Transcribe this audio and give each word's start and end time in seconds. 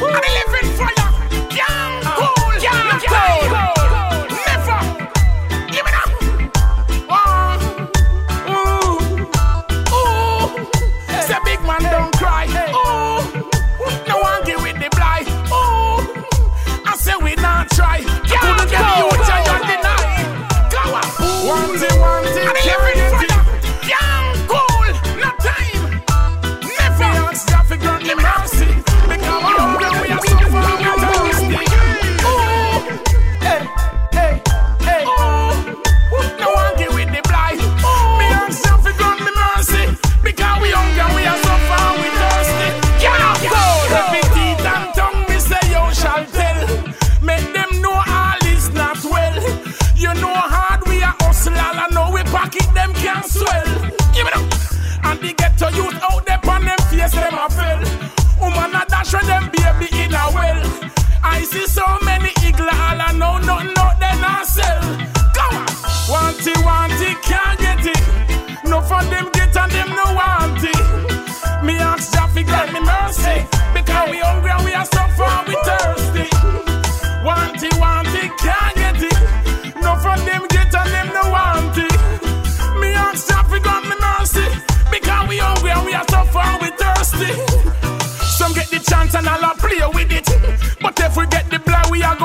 Woo! 0.00 0.37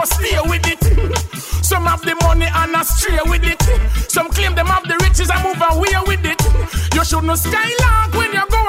stay 0.06 0.40
with 0.46 0.68
it. 0.68 0.80
Some 1.64 1.86
have 1.86 2.02
the 2.02 2.16
money 2.24 2.46
and 2.46 2.76
I 2.76 2.84
stray 2.84 3.20
with 3.26 3.44
it. 3.44 3.62
Some 4.12 4.30
claim 4.30 4.56
them 4.56 4.68
have 4.68 4.84
the 4.84 4.98
riches 5.04 5.30
and 5.30 5.44
move 5.44 5.62
away 5.62 5.96
with 6.08 6.26
it. 6.26 6.40
You 6.94 7.04
should 7.04 7.24
not 7.24 7.40
skylark 7.40 8.14
when 8.14 8.34
you 8.34 8.46
go 8.50 8.63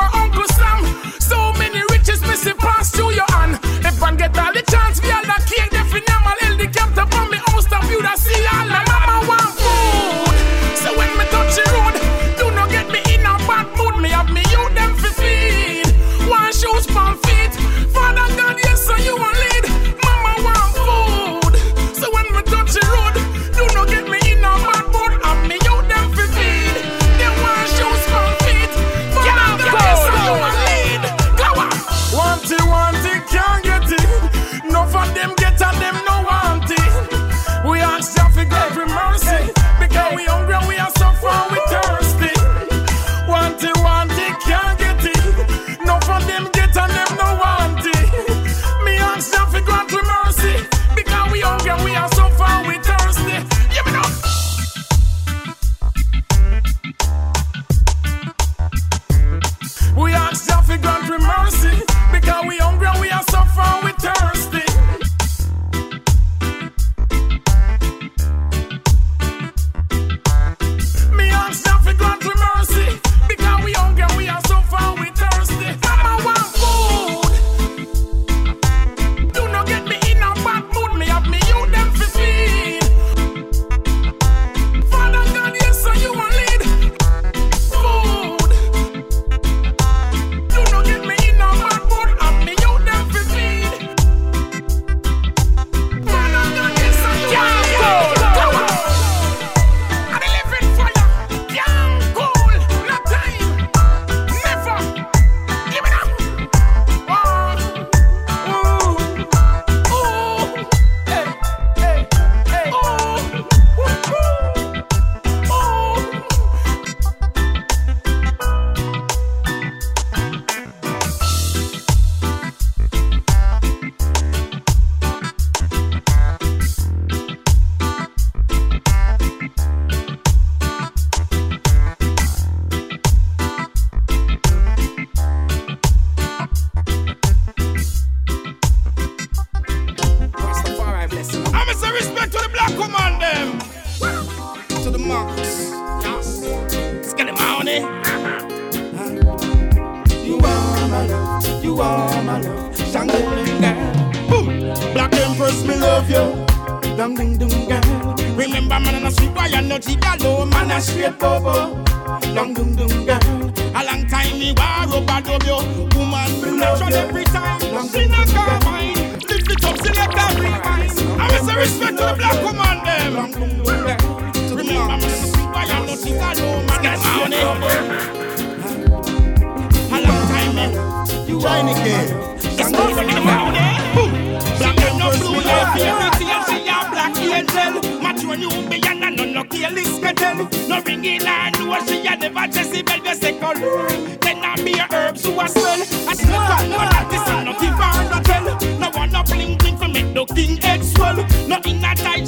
for 188.34 188.40
Nubian 188.40 189.02
and 189.02 189.16
no 189.16 189.25
no 189.25 189.44
careless 189.44 189.98
kettle. 189.98 190.48
No 190.69 190.81
ringing 190.82 191.22
land, 191.22 191.58
no 191.58 191.78
she 191.86 192.06
a 192.06 192.16
never 192.16 192.46
Jezebel 192.46 193.00
the 193.02 193.14
second. 193.14 194.20
Then 194.20 194.38
I 194.42 194.56
be 194.56 194.72
a 194.78 194.86
herbs 194.92 195.25
who 195.25 195.40
a 195.40 195.48
smell. 195.48 195.81
I 196.08 196.14
smell 196.14 196.46
from 196.46 196.70
no 196.70 196.76
artist 196.76 197.28
and 197.28 197.44
nothing 197.46 197.75
for 197.78 197.94
no 198.10 198.22
tell. 198.22 198.78
No 198.78 198.90
one 198.90 199.12
no 199.12 199.22
bling 199.22 199.58
bling 199.58 199.76
for 199.76 199.88
it, 199.98 200.14
no 200.14 200.26
king 200.26 200.62
egg 200.64 200.82
swell. 200.82 201.16
No 201.48 201.56
in 201.64 201.84
a 201.84 201.94
tight 201.94 202.26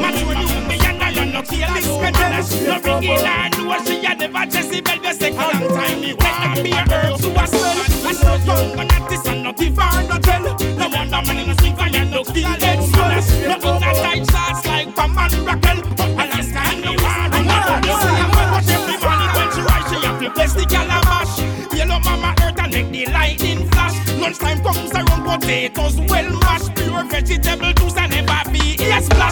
Mature 0.00 0.34
you 0.36 0.48
me 0.68 0.76
and 0.84 1.02
I 1.02 1.10
am 1.10 1.32
no 1.32 1.42
No 2.66 2.80
regular 2.80 3.48
no, 3.56 3.84
she 3.84 4.04
a 4.04 4.14
never 4.14 4.44
Jezebel. 4.46 4.96
You 5.04 5.14
say 5.14 5.30
a 5.30 5.34
long 5.34 5.68
time 5.68 6.00
me 6.00 6.14
wait 6.14 6.40
and 6.46 6.62
be 6.64 6.70
a 6.72 6.82
herb 6.84 7.20
to 7.20 7.28
a 7.30 7.46
smell. 7.46 7.78
I 8.06 8.12
no 8.12 8.32
tongue 8.44 8.78
and 8.78 8.88
not 8.88 9.10
this 9.10 9.26
and 9.26 9.42
not 9.42 9.58
her 9.58 10.08
no 10.08 10.18
tell. 10.18 10.42
No 10.42 10.88
wonder 10.88 11.22
man 11.26 11.38
in 11.38 11.50
a 11.50 11.54
silver 11.60 11.82
and 11.82 12.10
no 12.10 12.24
kill 12.24 12.52
dead 12.58 12.82
son. 12.82 13.12
No 13.48 13.56
in 13.56 13.82
a 13.82 13.92
tight 14.02 14.24
shots 14.30 14.66
like 14.66 14.94
Pam 14.94 15.18
and 15.18 15.34
Raquel. 15.46 15.78
A 16.00 16.24
last 16.26 16.52
time 16.52 16.80
me 16.80 16.96
want 16.96 17.32
to 17.32 17.42
know. 17.42 17.76
You 17.86 17.94
see 18.00 18.16
a 18.20 18.26
man 18.34 18.48
watch 18.52 18.68
every 18.68 18.96
morning 19.02 19.30
when 19.36 19.48
she 19.54 19.60
rise, 19.62 19.86
she 19.90 20.06
have 20.06 20.20
to 20.20 20.30
bless 20.30 20.52
the 20.54 20.64
calabash. 20.66 21.38
Yellow 21.74 22.00
mama 22.00 22.34
earth 22.42 22.58
and 22.58 22.72
make 22.72 22.90
the 22.90 23.12
lightning 23.12 23.68
flash. 23.70 23.96
Lunchtime 24.20 24.62
comes 24.62 24.92
around, 24.92 25.40
potatoes 25.40 25.96
well 26.08 26.30
mashed. 26.40 26.74
Pure 26.76 27.04
vegetable 27.04 27.72
juice 27.72 27.96
and 27.96 28.12
never 28.12 28.45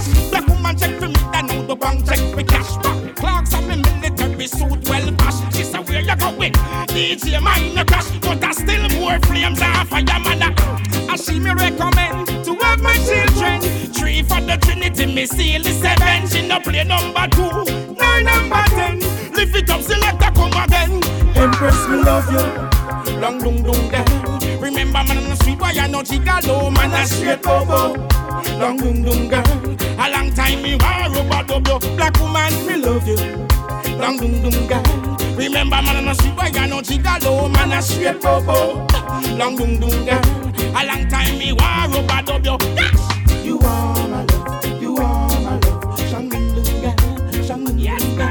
a 0.06 0.14
splash. 0.14 0.30
Black 0.30 0.46
woman 0.48 0.76
check 0.76 0.98
for 0.98 1.08
me, 1.08 1.14
that 1.32 1.44
know 1.46 1.62
the 1.66 1.76
bank 1.76 2.06
check 2.06 2.36
me 2.36 2.44
cash 2.44 2.76
back. 2.78 3.16
Clocks 3.16 3.54
and 3.54 3.68
me 3.68 3.76
military 3.76 4.46
suit 4.46 4.88
well 4.88 5.10
bashed. 5.12 5.56
She 5.56 5.64
said 5.64 5.88
where 5.88 6.00
you 6.00 6.16
going? 6.16 6.52
DJ 6.88 7.40
mine 7.40 7.78
a 7.78 7.84
crash, 7.84 8.10
but 8.20 8.42
I 8.42 8.52
still 8.52 8.88
more 9.00 9.18
flames 9.20 9.60
and 9.60 9.88
fire 9.88 10.20
man. 10.20 10.42
I 11.08 11.16
she 11.16 11.38
me 11.38 11.52
recommend 11.52 12.26
to 12.44 12.54
have 12.62 12.80
my 12.80 12.94
children. 13.04 13.60
Three 13.92 14.22
for 14.22 14.40
the 14.40 14.58
Trinity, 14.60 15.06
me 15.06 15.26
seal 15.26 15.62
the 15.62 15.72
seven. 15.72 16.28
She 16.28 16.46
no 16.46 16.60
play 16.60 16.84
number 16.84 17.26
two, 17.28 17.94
nine 17.94 18.24
number 18.24 18.62
ten. 18.74 19.00
Lift 19.32 19.56
it 19.56 19.70
up, 19.70 19.82
select 19.82 20.22
a 20.22 20.30
come 20.32 20.52
again. 20.52 21.02
Empress, 21.36 21.88
me 21.88 21.96
love 21.96 22.30
you. 22.30 22.74
Long 23.20 23.38
dung 23.38 23.62
dung 23.62 23.90
down. 23.90 24.60
Remember, 24.60 25.02
man, 25.04 25.18
on 25.18 25.30
the 25.30 25.36
street, 25.36 25.60
why 25.60 25.72
I 25.78 25.86
know 25.88 26.02
gigolo, 26.02 26.72
man, 26.72 26.92
a 26.92 27.06
straight 27.06 27.42
bobo. 27.42 27.94
Long 28.58 28.76
dung 28.76 29.02
dung 29.02 29.28
girl. 29.28 29.83
A 29.98 30.10
long 30.10 30.32
time 30.32 30.62
me 30.62 30.76
war 30.76 31.06
about 31.06 31.46
double. 31.48 31.78
Black 31.96 32.18
woman, 32.20 32.52
me 32.66 32.76
love 32.76 33.06
you. 33.06 33.16
Long 33.98 34.16
dung 34.16 34.42
dung 34.42 34.66
girl. 34.66 34.82
Remember, 35.36 35.80
man, 35.82 35.96
on 35.96 36.04
the 36.06 36.14
street, 36.14 36.36
why 36.36 36.50
I 36.54 36.66
know 36.66 36.80
gigolo, 36.80 37.50
man, 37.52 37.72
a 37.72 37.82
straight 37.82 38.20
bobo. 38.20 38.86
Long 39.36 39.56
dung 39.56 39.78
dung 39.80 40.04
girl. 40.04 40.20
A 40.76 40.84
long 40.86 41.08
time 41.08 41.38
me 41.38 41.52
war 41.52 41.86
about 41.86 42.26
double. 42.26 42.58
Yes! 42.74 43.44
You 43.44 43.58
are 43.60 44.08
my 44.08 44.24
love. 44.24 44.82
You 44.82 44.96
are 44.96 45.40
my 45.40 45.58
love. 45.58 46.00
Shang 46.10 46.28
dung 46.28 46.54
dung 46.54 46.80
girl. 46.82 47.42
Shang 47.44 47.64
dung 47.64 47.78
yes, 47.78 48.02
dung 48.02 48.16
girl. 48.16 48.30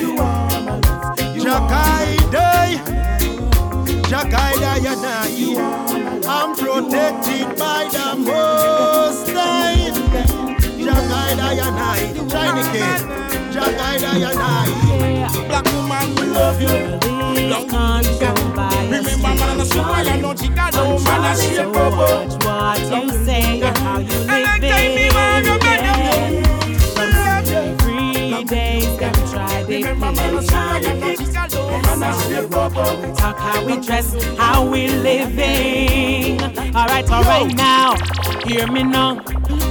You 0.00 0.16
are 0.18 0.60
my 0.62 0.80
love. 0.80 1.36
You 1.36 1.42
are 1.48 1.60
my 1.60 2.10
Jagai 2.30 2.80
Jagai 4.10 4.52
Dayanai. 4.62 6.26
I'm 6.26 6.54
protected 6.54 7.58
by 7.58 7.88
the 7.90 8.16
Most 8.16 8.49
Jagai 13.98 14.22
Dayanai. 14.22 15.48
Black 15.48 15.66
woman, 15.72 16.14
we 16.14 16.26
love 16.26 16.60
you. 16.60 16.68
Long 17.48 17.66
Remember, 17.66 19.34
man, 19.34 19.58
the 19.58 19.64
street, 19.64 19.82
why 19.82 20.02
I 20.02 20.20
know 20.20 20.34
gigolo, 20.34 21.02
man, 21.04 21.32
a 21.32 21.36
straight 21.36 21.72
bobo. 21.72 22.26
What 22.44 22.78
you 22.80 23.24
say, 23.24 23.60
how 23.60 23.98
you 23.98 24.26
A 24.28 24.42
long 24.42 25.09
Talk 33.16 33.38
how 33.38 33.64
we 33.64 33.80
dress, 33.80 34.14
how 34.36 34.64
we 34.64 34.86
living. 34.88 36.40
Alright, 36.76 37.10
alright 37.10 37.52
now. 37.56 37.96
Hear 38.44 38.70
me 38.70 38.84
now. 38.84 39.20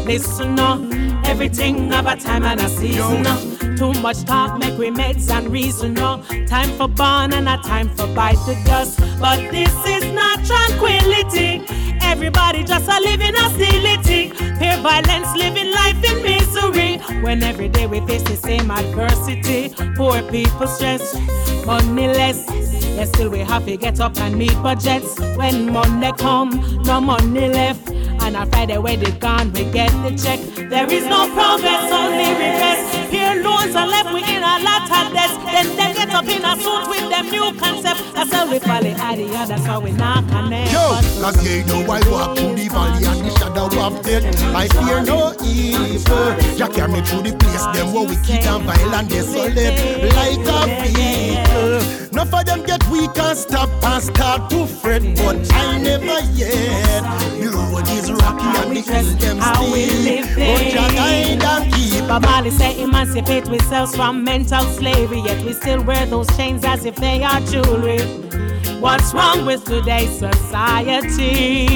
Listen 0.05 0.55
now. 0.55 0.81
Everything 1.23 1.93
of 1.93 2.05
a 2.05 2.17
time 2.17 2.43
and 2.43 2.59
a 2.59 2.67
season. 2.67 3.21
now. 3.21 3.37
Too 3.77 3.93
much 4.01 4.25
talk, 4.25 4.59
make 4.59 4.77
we 4.77 4.89
meds 4.91 5.29
and 5.31 5.49
reason. 5.49 5.93
now. 5.93 6.21
Time 6.47 6.69
for 6.77 6.89
born 6.89 7.31
and 7.33 7.47
a 7.47 7.57
time 7.63 7.87
for 7.89 8.07
bite 8.13 8.35
the 8.45 8.61
dust. 8.65 8.99
But 9.21 9.51
this 9.51 9.73
is 9.85 10.03
not 10.11 10.43
tranquility. 10.43 10.78
Everybody 12.09 12.63
just 12.63 12.89
a 12.89 12.99
living 13.01 13.35
a 13.35 13.39
hostility. 13.39 14.31
Peer 14.57 14.77
violence, 14.81 15.29
living 15.35 15.71
life 15.71 16.03
in 16.03 16.23
misery. 16.23 16.97
When 17.21 17.43
every 17.43 17.69
day 17.69 17.85
we 17.85 17.99
face 18.07 18.23
the 18.23 18.35
same 18.35 18.71
adversity. 18.71 19.69
Poor 19.95 20.19
people 20.23 20.65
stress, 20.65 21.13
money 21.67 22.07
less. 22.07 22.49
Yet 22.97 23.09
still 23.09 23.29
we 23.29 23.39
have 23.39 23.65
to 23.65 23.77
get 23.77 23.99
up 23.99 24.17
and 24.17 24.35
meet 24.35 24.55
budgets. 24.63 25.19
When 25.37 25.71
Monday 25.71 26.11
come, 26.17 26.81
no 26.83 26.99
money 26.99 27.47
left. 27.47 27.87
And 28.23 28.35
on 28.35 28.49
Friday 28.49 28.79
when 28.79 28.99
they 28.99 29.11
gone, 29.11 29.53
we 29.53 29.65
get 29.71 29.91
the 30.01 30.11
check. 30.17 30.39
There 30.69 30.91
is 30.91 31.05
no 31.05 31.29
progress, 31.33 31.91
only 31.91 32.29
regrets. 32.41 32.89
Here 33.13 33.35
loans 33.43 33.75
are 33.75 33.87
left, 33.87 34.11
we 34.11 34.21
in 34.23 34.41
a 34.41 34.57
lot 34.65 34.89
of 34.97 35.13
debts. 35.13 35.37
Then 35.53 35.67
they 35.77 35.93
get 35.93 36.09
up 36.13 36.25
in 36.25 36.43
a 36.43 36.55
suit 36.57 36.89
with 36.89 37.07
them 37.09 37.29
new 37.29 37.53
concept. 37.81 38.13
That's 38.13 38.33
how 38.33 38.51
we 38.51 38.59
fall 38.59 38.71
at 38.71 38.83
the 38.83 39.25
other, 39.25 39.47
that's 39.47 39.65
how 39.65 39.79
we 39.79 39.91
not 39.91 40.27
connect. 40.27 40.71
Yo, 40.71 40.79
cause 41.21 41.45
ye 41.45 41.63
know 41.63 41.81
I 41.81 42.01
walk 42.09 42.37
through 42.37 42.55
the 42.55 42.67
valley 42.69 43.05
and 43.05 43.25
the 43.25 43.31
shadow 43.37 43.65
of 43.81 44.01
death. 44.03 44.25
I 44.55 44.67
fear 44.67 45.03
no 45.03 45.33
evil. 45.43 46.57
Jah 46.57 46.67
carry 46.69 46.91
me 46.91 47.01
through 47.01 47.23
the 47.23 47.37
place, 47.37 47.65
them 47.77 47.93
were 47.93 48.05
wicked 48.05 48.45
and 48.45 48.63
violent, 48.63 49.09
desolate 49.09 49.55
like 50.15 50.45
a 50.45 50.81
vehicle. 50.83 52.09
Enough 52.11 52.33
of 52.33 52.45
them 52.45 52.63
get 52.65 52.87
weak 52.89 53.17
and 53.17 53.37
stop 53.37 53.69
and 53.83 54.03
start 54.03 54.49
to 54.49 54.65
fret, 54.65 55.01
but 55.15 55.37
I 55.53 55.77
never 55.77 56.19
yet. 56.33 57.03
The 57.39 57.47
road 57.53 57.87
is 57.89 58.11
rocky 58.11 58.49
and 58.59 58.75
the 58.75 58.81
hill 58.81 59.09
them 59.17 59.39
steep, 59.41 60.25
but 60.35 60.71
Jah 60.71 60.89
guide 60.95 61.43
and 61.43 61.73
keep. 61.73 62.07
Bob 62.07 62.23
Marley 62.23 62.49
say 62.49 62.81
emancipate 62.81 63.47
ourselves 63.47 63.95
from 63.95 64.23
mental 64.23 64.63
slavery, 64.73 65.21
yet 65.21 65.45
we 65.45 65.53
still 65.53 65.83
wear 65.83 66.05
those 66.07 66.27
chains 66.35 66.63
as 66.65 66.83
if 66.85 66.95
they 66.95 67.23
are 67.23 67.39
What's 68.81 69.13
wrong 69.13 69.45
with 69.45 69.63
today's 69.63 70.17
society? 70.17 71.67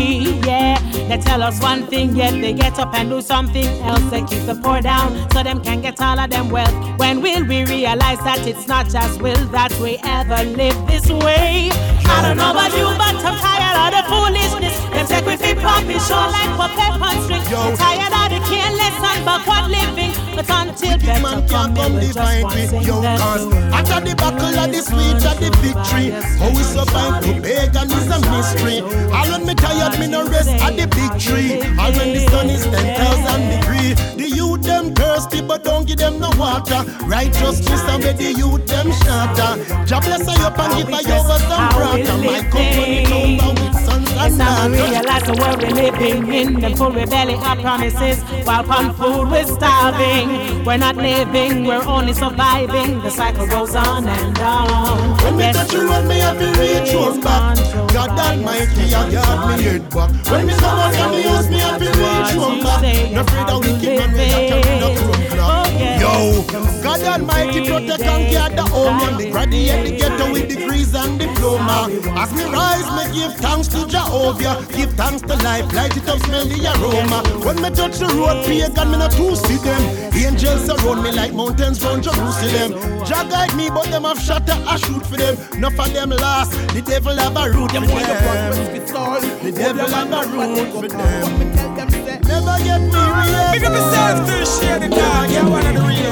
Yeah, 0.43 0.79
they 1.09 1.17
tell 1.17 1.41
us 1.41 1.61
one 1.61 1.87
thing, 1.87 2.15
yet 2.15 2.31
they 2.31 2.53
get 2.53 2.79
up 2.79 2.93
and 2.93 3.09
do 3.09 3.21
something 3.21 3.65
else. 3.83 4.03
They 4.09 4.21
keep 4.23 4.45
the 4.45 4.55
poor 4.55 4.81
down 4.81 5.29
so 5.31 5.43
them 5.43 5.61
can 5.61 5.81
get 5.81 5.99
all 6.01 6.19
of 6.19 6.29
them 6.29 6.49
wealth. 6.49 6.73
When 6.99 7.21
will 7.21 7.45
we 7.45 7.65
realize 7.65 8.19
that 8.19 8.45
it's 8.47 8.67
not 8.67 8.89
just 8.89 9.21
will 9.21 9.45
that 9.49 9.71
we 9.79 9.99
ever 10.03 10.43
live 10.43 10.75
this 10.87 11.09
way? 11.09 11.69
I 12.05 12.21
don't 12.21 12.37
know 12.37 12.51
about 12.51 12.71
you, 12.77 12.87
but 12.97 13.15
I'm 13.19 13.37
tired 13.39 13.77
of 13.83 13.89
the 13.95 14.03
foolishness. 14.09 14.77
Them 14.91 15.05
take 15.07 15.25
we 15.25 15.35
fit 15.37 15.57
puppy 15.59 15.99
show 15.99 16.23
like 16.31 16.51
puppet 16.55 17.01
and 17.01 17.23
string. 17.23 17.43
I'm 17.55 17.75
tired 17.77 18.13
of 18.13 18.27
the 18.33 18.39
careless 18.47 18.97
and 19.01 19.25
backward 19.25 19.71
living. 19.71 20.13
But 20.35 20.49
until 20.49 20.97
better 20.97 21.21
man 21.21 21.47
come, 21.47 21.75
can't 21.75 21.77
come 21.77 21.93
we 21.95 22.07
divide 22.07 22.43
want 22.43 22.55
me, 22.55 22.65
sing 22.67 22.81
yo, 22.83 23.01
that 23.01 23.19
cause 23.19 23.45
after 23.73 23.99
the 24.09 24.15
battle 24.15 24.59
of 24.59 24.69
the 24.71 24.81
speech 24.81 25.23
of 25.25 25.37
the 25.39 25.49
victory, 25.61 26.09
how 26.39 26.49
we 26.49 26.63
survive 26.63 27.13
is 27.93 28.09
a 28.09 28.19
mystery. 28.31 28.79
All 29.11 29.29
when 29.31 29.45
me 29.45 29.55
tired, 29.55 29.99
me 29.99 30.07
no 30.07 30.27
rest 30.27 30.49
at 30.49 30.75
the 30.75 30.82
tree. 31.23 31.55
All 31.79 31.91
when 31.95 32.13
the 32.13 32.21
sun 32.29 32.49
is 32.49 32.63
10,000 32.63 33.49
degree. 33.55 33.93
The 34.19 34.27
youth 34.29 34.63
them 34.63 34.93
thirsty, 34.93 35.41
but 35.41 35.63
don't 35.63 35.87
give 35.87 35.97
them 35.97 36.19
no 36.19 36.29
water. 36.37 36.83
Righteousness 37.05 37.81
and 37.87 38.03
where 38.03 38.13
the 38.13 38.33
youth 38.33 38.65
them 38.67 38.91
shatter. 38.91 39.51
Jah 39.85 40.01
bless 40.01 40.27
you 40.27 40.45
up 40.45 40.59
and 40.59 40.71
give 40.77 40.89
you 40.89 41.13
over 41.13 41.39
some 41.49 41.69
brother. 41.75 42.17
My 42.27 42.41
company 42.51 43.05
living. 43.07 43.37
number 43.37 43.49
with 43.61 43.75
sons 43.85 43.92
and 44.17 44.37
time 44.37 44.71
to 44.71 44.77
daughters. 44.77 44.91
realize 44.91 45.23
the 45.23 45.35
world 45.41 45.61
we're 45.61 45.75
living 45.83 46.33
in. 46.33 46.59
Them 46.59 46.75
full 46.75 46.91
belly 46.91 47.35
of 47.35 47.57
promises, 47.59 48.21
while 48.45 48.71
on 48.71 48.93
food 48.95 49.29
we're 49.29 49.47
starving. 49.47 50.63
We're 50.65 50.77
not 50.77 50.95
living, 50.95 51.65
we're 51.65 51.83
only 51.83 52.13
surviving. 52.13 52.99
The 53.01 53.09
cycle 53.09 53.47
goes 53.47 53.75
on 53.75 54.07
and 54.07 54.39
on. 54.39 55.17
When 55.23 55.37
me 55.37 55.51
touch 55.53 55.73
you, 55.73 55.87
when 55.89 56.07
me 56.07 56.19
have 56.19 56.37
to 56.39 56.47
reach 56.59 56.91
home 56.91 57.21
back. 57.21 57.57
God 57.93 58.09
Almighty, 58.19 58.93
I 58.93 59.11
got 59.11 59.57
me 59.57 59.63
head 59.63 59.89
back. 59.89 60.09
When 60.31 60.47
me 60.47 60.53
come 60.53 60.79
out 60.79 60.93
from 60.95 61.11
the 61.11 61.21
house, 61.23 61.49
me 61.49 61.57
have 61.57 61.79
to 61.79 61.87
reach 61.87 62.31
home 62.37 62.63
back. 62.63 63.11
No 63.11 63.21
afraid 63.21 63.49
of 63.49 63.59
wicked 63.61 63.99
man, 63.99 64.13
we 64.13 64.23
a 64.23 64.61
carry 64.61 64.79
no 64.79 65.62
crumb. 65.73 65.99
Yo, 65.99 66.81
God 66.83 67.01
Almighty 67.01 67.65
protect 67.67 68.03
and 68.03 68.33
guard 68.33 68.55
the 68.57 68.63
home 68.63 68.99
and 69.01 69.19
the 69.19 69.31
graduate 69.31 69.85
the 69.85 69.97
ghetto 69.97 70.31
with 70.31 70.49
degrees 70.49 70.93
and 70.95 71.19
diploma. 71.19 71.89
As 72.15 72.31
me 72.33 72.43
rise, 72.45 72.87
me 72.97 73.03
give 73.13 73.35
thanks 73.37 73.67
to 73.69 73.87
Jehovah, 73.87 74.65
give 74.73 74.93
thanks 74.93 75.21
to 75.21 75.35
life, 75.43 75.71
light 75.73 75.95
it 75.97 76.07
up, 76.07 76.19
smell 76.19 76.45
the 76.45 76.59
aroma. 76.73 77.23
When 77.45 77.61
me 77.61 77.69
touch 77.69 77.99
the 77.99 78.07
road, 78.07 78.45
pagan, 78.45 78.91
me 78.91 78.97
not 78.97 79.11
to 79.11 79.35
see 79.35 79.57
them. 79.57 79.81
Angels 80.13 80.65
surround 80.65 81.03
me 81.03 81.11
like 81.11 81.33
mountains 81.33 81.83
round 81.83 82.03
Jerusalem. 82.03 82.73
Jah 83.05 83.27
guide 83.29 83.55
me, 83.55 83.69
but 83.69 83.85
them 83.91 84.03
have 84.03 84.19
shot 84.19 84.49
I 84.49 84.77
shoot 84.77 85.05
for 85.05 85.17
them. 85.17 85.37
Enough 85.57 85.79
of 85.79 85.93
them 85.93 86.09
lost, 86.09 86.51
the 86.73 86.81
devil 86.81 87.15
have 87.15 87.35
a 87.35 87.49
root 87.49 87.71
for 87.71 87.77
them. 87.77 88.13
The 89.43 89.51
devil 89.51 89.87
have 89.87 90.11
a 90.11 90.21
root 90.31 90.71
for 90.71 90.87
them. 90.87 91.92
Never 92.45 92.63
get 92.63 92.81
me 92.81 92.87
real. 92.91 93.51
Big 93.53 93.63
up 93.63 93.73
yourself, 93.73 94.27
fish 94.27 94.59
here, 94.59 94.79
the 94.79 94.89
dog, 94.89 95.29
yeah, 95.31 95.47
one 95.47 95.65
of 95.65 95.73
the 95.73 95.81
real. 95.81 96.11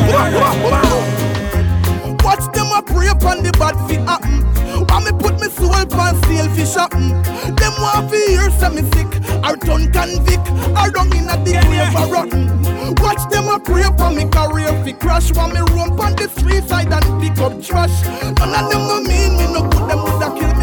Watch 2.23 2.45
them 2.53 2.71
a 2.71 2.81
pray 2.81 3.09
upon 3.09 3.43
the 3.43 3.51
bad 3.59 3.75
fit 3.87 3.99
happen. 4.07 4.39
When 4.87 5.03
me 5.03 5.11
put 5.19 5.39
me 5.41 5.49
soul 5.49 5.69
wolf 5.69 5.93
and 5.93 6.17
selfish 6.25 6.69
something. 6.69 7.11
Them 7.55 7.73
want 7.81 8.09
to 8.11 8.17
hear 8.27 8.49
some 8.51 8.75
me 8.75 8.83
sick, 8.93 9.11
or 9.43 9.57
turn 9.57 9.91
convict, 9.91 10.47
or 10.77 10.89
down 10.91 11.11
in 11.11 11.27
a 11.27 11.35
the 11.43 11.59
grave 11.67 11.95
or 11.99 12.07
rotten. 12.13 12.47
Watch 13.03 13.23
them 13.29 13.47
a 13.49 13.59
pray 13.59 13.83
for 13.97 14.11
me 14.11 14.25
career 14.29 14.71
fi 14.83 14.93
crash, 14.93 15.33
while 15.33 15.49
me 15.49 15.59
roam 15.75 15.99
on 15.99 16.15
the 16.15 16.29
street 16.29 16.63
side 16.63 16.91
and 16.93 17.21
pick 17.21 17.37
up 17.39 17.61
trash. 17.61 18.03
None 18.39 18.55
of 18.55 18.71
them 18.71 18.83
no 18.87 19.01
mean 19.01 19.35
me 19.37 19.45
no 19.51 19.61
good, 19.67 19.89
them 19.89 19.99
woulda 19.99 20.29
kill 20.37 20.53
me 20.55 20.60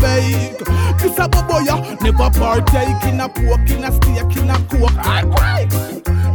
fake. 0.00 0.58
This 0.98 1.18
a 1.18 1.28
you 1.64 1.96
never 2.00 2.30
partake 2.30 3.04
in 3.04 3.20
a 3.20 3.28
pork 3.28 3.68
In 3.70 3.84
a 3.84 3.92
steak 3.92 4.36
in 4.36 4.50
a 4.50 4.56
coke. 4.68 4.96
I 4.98 5.22
cry 5.22 5.64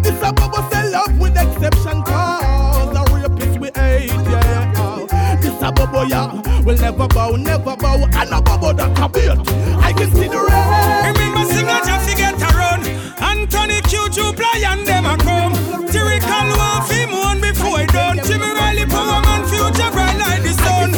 This 0.02 0.22
a 0.22 0.34
bubble 0.34 0.64
say 0.72 0.90
love 0.90 1.20
with 1.20 1.38
exception 1.38 2.04
Cause 2.04 2.96
a 2.96 3.04
rapist 3.14 3.60
we 3.60 3.70
hate 3.76 4.10
yeah. 4.10 5.38
This 5.42 5.62
a 5.62 6.08
yeah. 6.08 6.62
Will 6.64 6.78
never 6.78 7.08
bow, 7.08 7.36
never 7.36 7.76
bow. 7.78 8.04
And 8.14 8.34
a 8.34 8.42
bubble 8.42 8.74
that 8.74 8.98
a 8.98 9.08
beat. 9.08 9.30
I 9.78 9.94
can 9.94 10.10
see 10.16 10.28
the 10.28 10.42
red. 10.42 11.14
Remember 11.14 11.46
to 11.46 12.16
get 12.18 12.42
a 12.42 12.50
run. 12.58 12.82
Anthony 13.22 13.82
Q 13.82 14.10
Ply 14.34 14.64
and 14.66 14.86
them 14.88 15.06
a 15.06 15.16
come. 15.18 15.54
Tyrical 15.88 16.48
one 16.58 16.82
fi 16.90 17.06
moon 17.06 17.42
before 17.42 17.82
it 17.82 17.90
done. 17.90 18.18
Jimmy 18.26 18.50
Riley 18.58 18.86
Power 18.86 19.22
Man 19.22 19.46
future 19.46 19.92
bright 19.92 20.18
like 20.18 20.42
the 20.42 20.54
sun. 20.66 20.90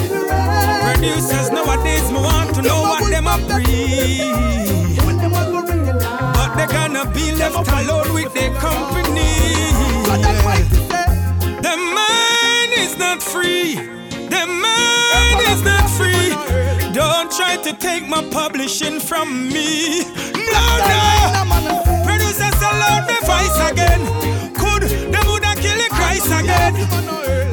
Producers 0.84 1.52
nowadays 1.52 1.67
be 7.18 7.32
left 7.34 7.68
alone 7.80 8.14
with 8.14 8.32
their 8.36 8.54
company 8.62 9.34
The 11.66 11.76
man 11.98 12.70
is 12.78 12.96
not 12.98 13.24
free. 13.24 13.74
The 14.36 14.46
man 14.46 15.38
is 15.52 15.62
not 15.64 15.90
free. 15.98 16.30
Don't 16.94 17.30
try 17.32 17.58
to 17.66 17.74
take 17.74 18.08
my 18.08 18.22
publishing 18.30 19.00
from 19.00 19.50
me. 19.50 20.04
No, 20.54 20.64
no. 20.92 21.04
Producers 22.06 22.62
out 22.70 23.04
the 23.12 23.18
voice 23.32 23.58
again. 23.72 24.02
Could 24.54 24.84
them 25.14 25.26
woulda 25.28 25.54
kill 25.64 25.78
the 25.84 25.90
Christ 25.98 26.28
again? 26.40 26.74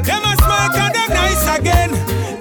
Them 0.09 0.23
a 0.31 0.33
smoke 0.45 0.77
and 0.85 0.95
them 0.95 1.11
nice 1.23 1.45
again. 1.59 1.91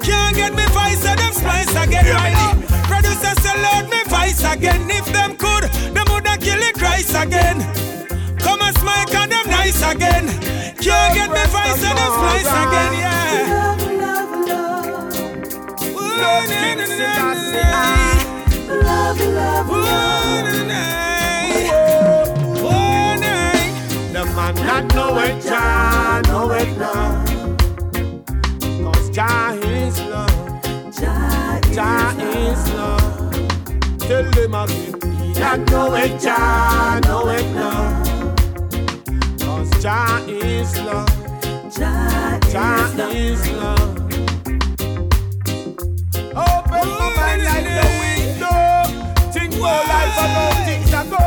Can't 0.07 0.35
get 0.35 0.51
me 0.59 0.65
voice 0.79 1.03
and 1.05 1.17
them 1.19 1.33
splice 1.33 1.73
again. 1.83 2.05
Riley. 2.17 2.49
Producers 2.91 3.45
out 3.45 3.89
me 3.89 4.03
voice 4.07 4.43
again. 4.43 4.81
If 4.91 5.05
them 5.13 5.37
could, 5.37 5.62
again. 7.23 7.57
Come 8.37 8.61
and 8.61 8.75
smoke 8.77 9.13
and 9.15 9.31
them 9.31 9.47
nice 9.49 9.81
again. 9.81 10.27
Can't 10.83 11.13
get 11.15 11.29
me 11.31 11.43
voice 11.55 11.83
and 11.89 11.97
them 11.97 12.11
splice 12.17 12.53
again. 12.63 12.93
Yeah. 13.03 13.77
Ooh, 15.95 16.17
na, 16.19 16.33
na, 16.51 16.75
na, 16.75 16.85
na. 16.97 17.11
Ooh, 19.71 19.83
na, 20.45 20.53
na. 20.71 20.81
Oh, 22.59 23.15
na. 23.23 23.33
The 24.13 24.23
man 24.35 24.55
that 24.55 24.83
know 24.93 25.19
it, 25.19 25.35
Jah 25.43 26.21
know 26.27 26.51
it 26.51 26.69
love. 26.77 27.23
Cause 28.83 29.09
Jah 29.09 29.53
is 29.53 29.99
love. 30.01 30.39
Jah 31.73 32.15
is 32.19 32.63
love. 32.73 33.99
Tell 33.99 34.25
them 34.31 34.55
again. 34.55 35.12
That 35.43 35.59
know 35.69 35.93
it, 35.95 36.21
Jah 36.21 37.01
know 37.03 37.27
it 37.27 37.45
love. 37.53 38.07
Cause 39.43 39.69
Jah 39.83 40.23
is 40.25 40.71
love. 40.79 41.09
Jah 41.69 42.39
is 43.11 43.51
love. 43.51 43.99
Open 46.31 46.87
my 46.95 47.09
mind 47.19 47.43
like 47.43 47.67
the 47.77 47.87
window. 47.99 48.63
Think 49.33 49.51
more 49.59 49.83
life 49.91 50.15
how 50.15 50.63
things 50.63 50.93
are 50.93 51.07
go. 51.11 51.25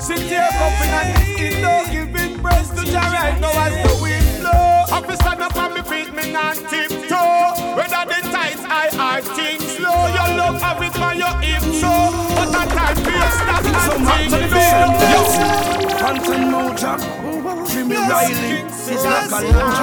Sit 0.00 0.18
here, 0.18 0.48
cupping 0.58 0.94
and 0.98 1.10
skin, 1.22 1.62
no 1.62 1.86
giving 1.92 2.42
breast 2.42 2.76
to 2.76 2.84
Jah 2.84 3.08
right 3.14 3.40
now 3.40 3.54
as 3.54 3.74
the 3.86 4.02
wind 4.02 4.28
blow. 4.40 4.96
Up 4.96 5.08
up 5.40 5.56
on 5.56 5.74
me 5.74 5.82
feet, 5.82 6.12
me 6.12 6.32
not 6.32 6.56
love 10.52 10.62
have 10.62 10.82
it 10.82 10.92
by 10.94 11.12
your 11.14 11.36
hip 11.40 11.62
so. 11.62 11.92
But 12.36 12.48
a 12.48 12.64
time 12.74 12.96
for 12.96 13.10
you 13.10 13.28
stop 13.36 13.64
and 13.64 14.30
think 14.30 14.50
no. 14.50 14.98
Fantan 16.00 16.42
Mojah, 16.52 16.98
Jimmy 17.70 17.96
Riley, 17.96 18.56
is 18.92 19.04
like 19.04 19.30
a 19.30 19.40
lunch. 19.52 19.78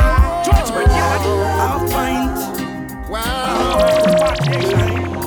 Judgment 0.46 0.92
Yard, 0.98 1.24
half 1.60 1.82
pint. 1.92 2.38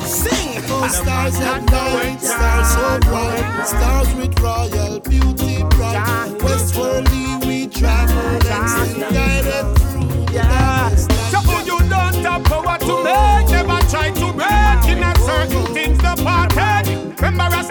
Sing. 0.02 0.47
Stars 0.88 1.40
at 1.40 1.62
night, 1.71 2.18
stars 2.21 2.68
so 2.73 2.99
bright, 3.00 3.66
stars 3.66 4.11
with 4.14 4.40
royal 4.40 5.00
beauty 5.00 5.62
bright. 5.76 6.30
Westworldly 6.38 7.26
we 7.47 7.66
travel 7.66 8.49
and 8.49 8.71
still 8.71 9.11
guided 9.11 9.66
through 9.78 10.09
the 10.09 10.42
darkest. 10.42 11.11
So 11.30 11.38
who 11.40 11.57
you 11.64 11.78
don't 11.90 12.14
have 12.25 12.42
power 12.45 12.78
to 12.78 12.95
make, 13.04 13.49
never 13.50 13.80
try 13.90 14.11
to 14.11 14.33
break 14.33 14.67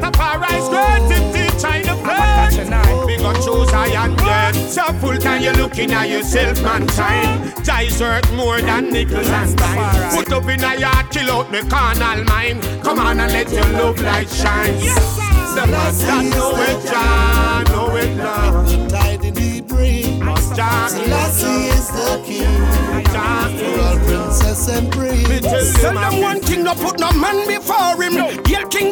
Remember 0.08 0.46
Rastafari's 0.46 0.70
great 0.70 1.18
if 1.18 1.34
teach 1.34 1.66
I 1.66 1.82
the. 1.82 3.06
We 3.06 3.18
gon' 3.18 3.36
choose 3.36 3.74
I 3.74 3.88
and 4.06 4.18
dead. 4.18 4.56
So 4.56 4.84
full 5.00 5.18
time 5.18 5.42
you 5.42 5.52
looking 5.52 5.92
at 5.92 6.10
yourself, 6.10 6.62
mankind. 6.62 7.54
Jai's 7.66 8.00
worth 8.00 8.32
more 8.34 8.62
than 8.62 8.90
nickels 8.90 9.28
and 9.28 9.58
dime. 9.58 10.16
Put 10.16 10.32
up 10.32 10.46
in 10.46 10.64
a 10.64 10.80
yard, 10.80 11.10
kill 11.12 11.32
out 11.32 11.52
me 11.52 11.62
carnal 11.64 12.24
mind. 12.24 12.62
Come 12.84 13.00
on 13.00 13.20
and 13.20 13.32
let 13.34 13.52
your 13.52 13.66
love 13.72 14.00
light 14.02 14.30
shine. 14.30 14.76
The 14.76 15.66
man 15.68 15.94
that 15.98 16.24
know 16.36 16.56
it, 16.56 16.86
Jah, 16.88 17.64
know 17.70 17.96
it 17.96 18.18
love. 18.18 18.70
The 18.70 18.88
tide 18.88 19.26
in 19.26 19.34
the 19.34 19.62
bring. 19.62 20.20
Jah 20.56 20.88
Selassie 20.88 21.68
is 21.68 21.88
the 21.90 22.24
king. 22.26 23.04
Jah 23.12 23.38
Royal 23.78 24.00
princess 24.06 24.70
and 24.70 24.92
prince. 24.92 25.74
Tell 25.82 25.94
them 25.94 26.22
one 26.22 26.42
thing, 26.42 26.64
no 26.64 26.74
put 26.76 27.00
no 27.00 27.12
man 27.12 27.48
before 27.48 28.02
him. 28.02 28.14
Hail 28.46 28.68
King 28.68 28.87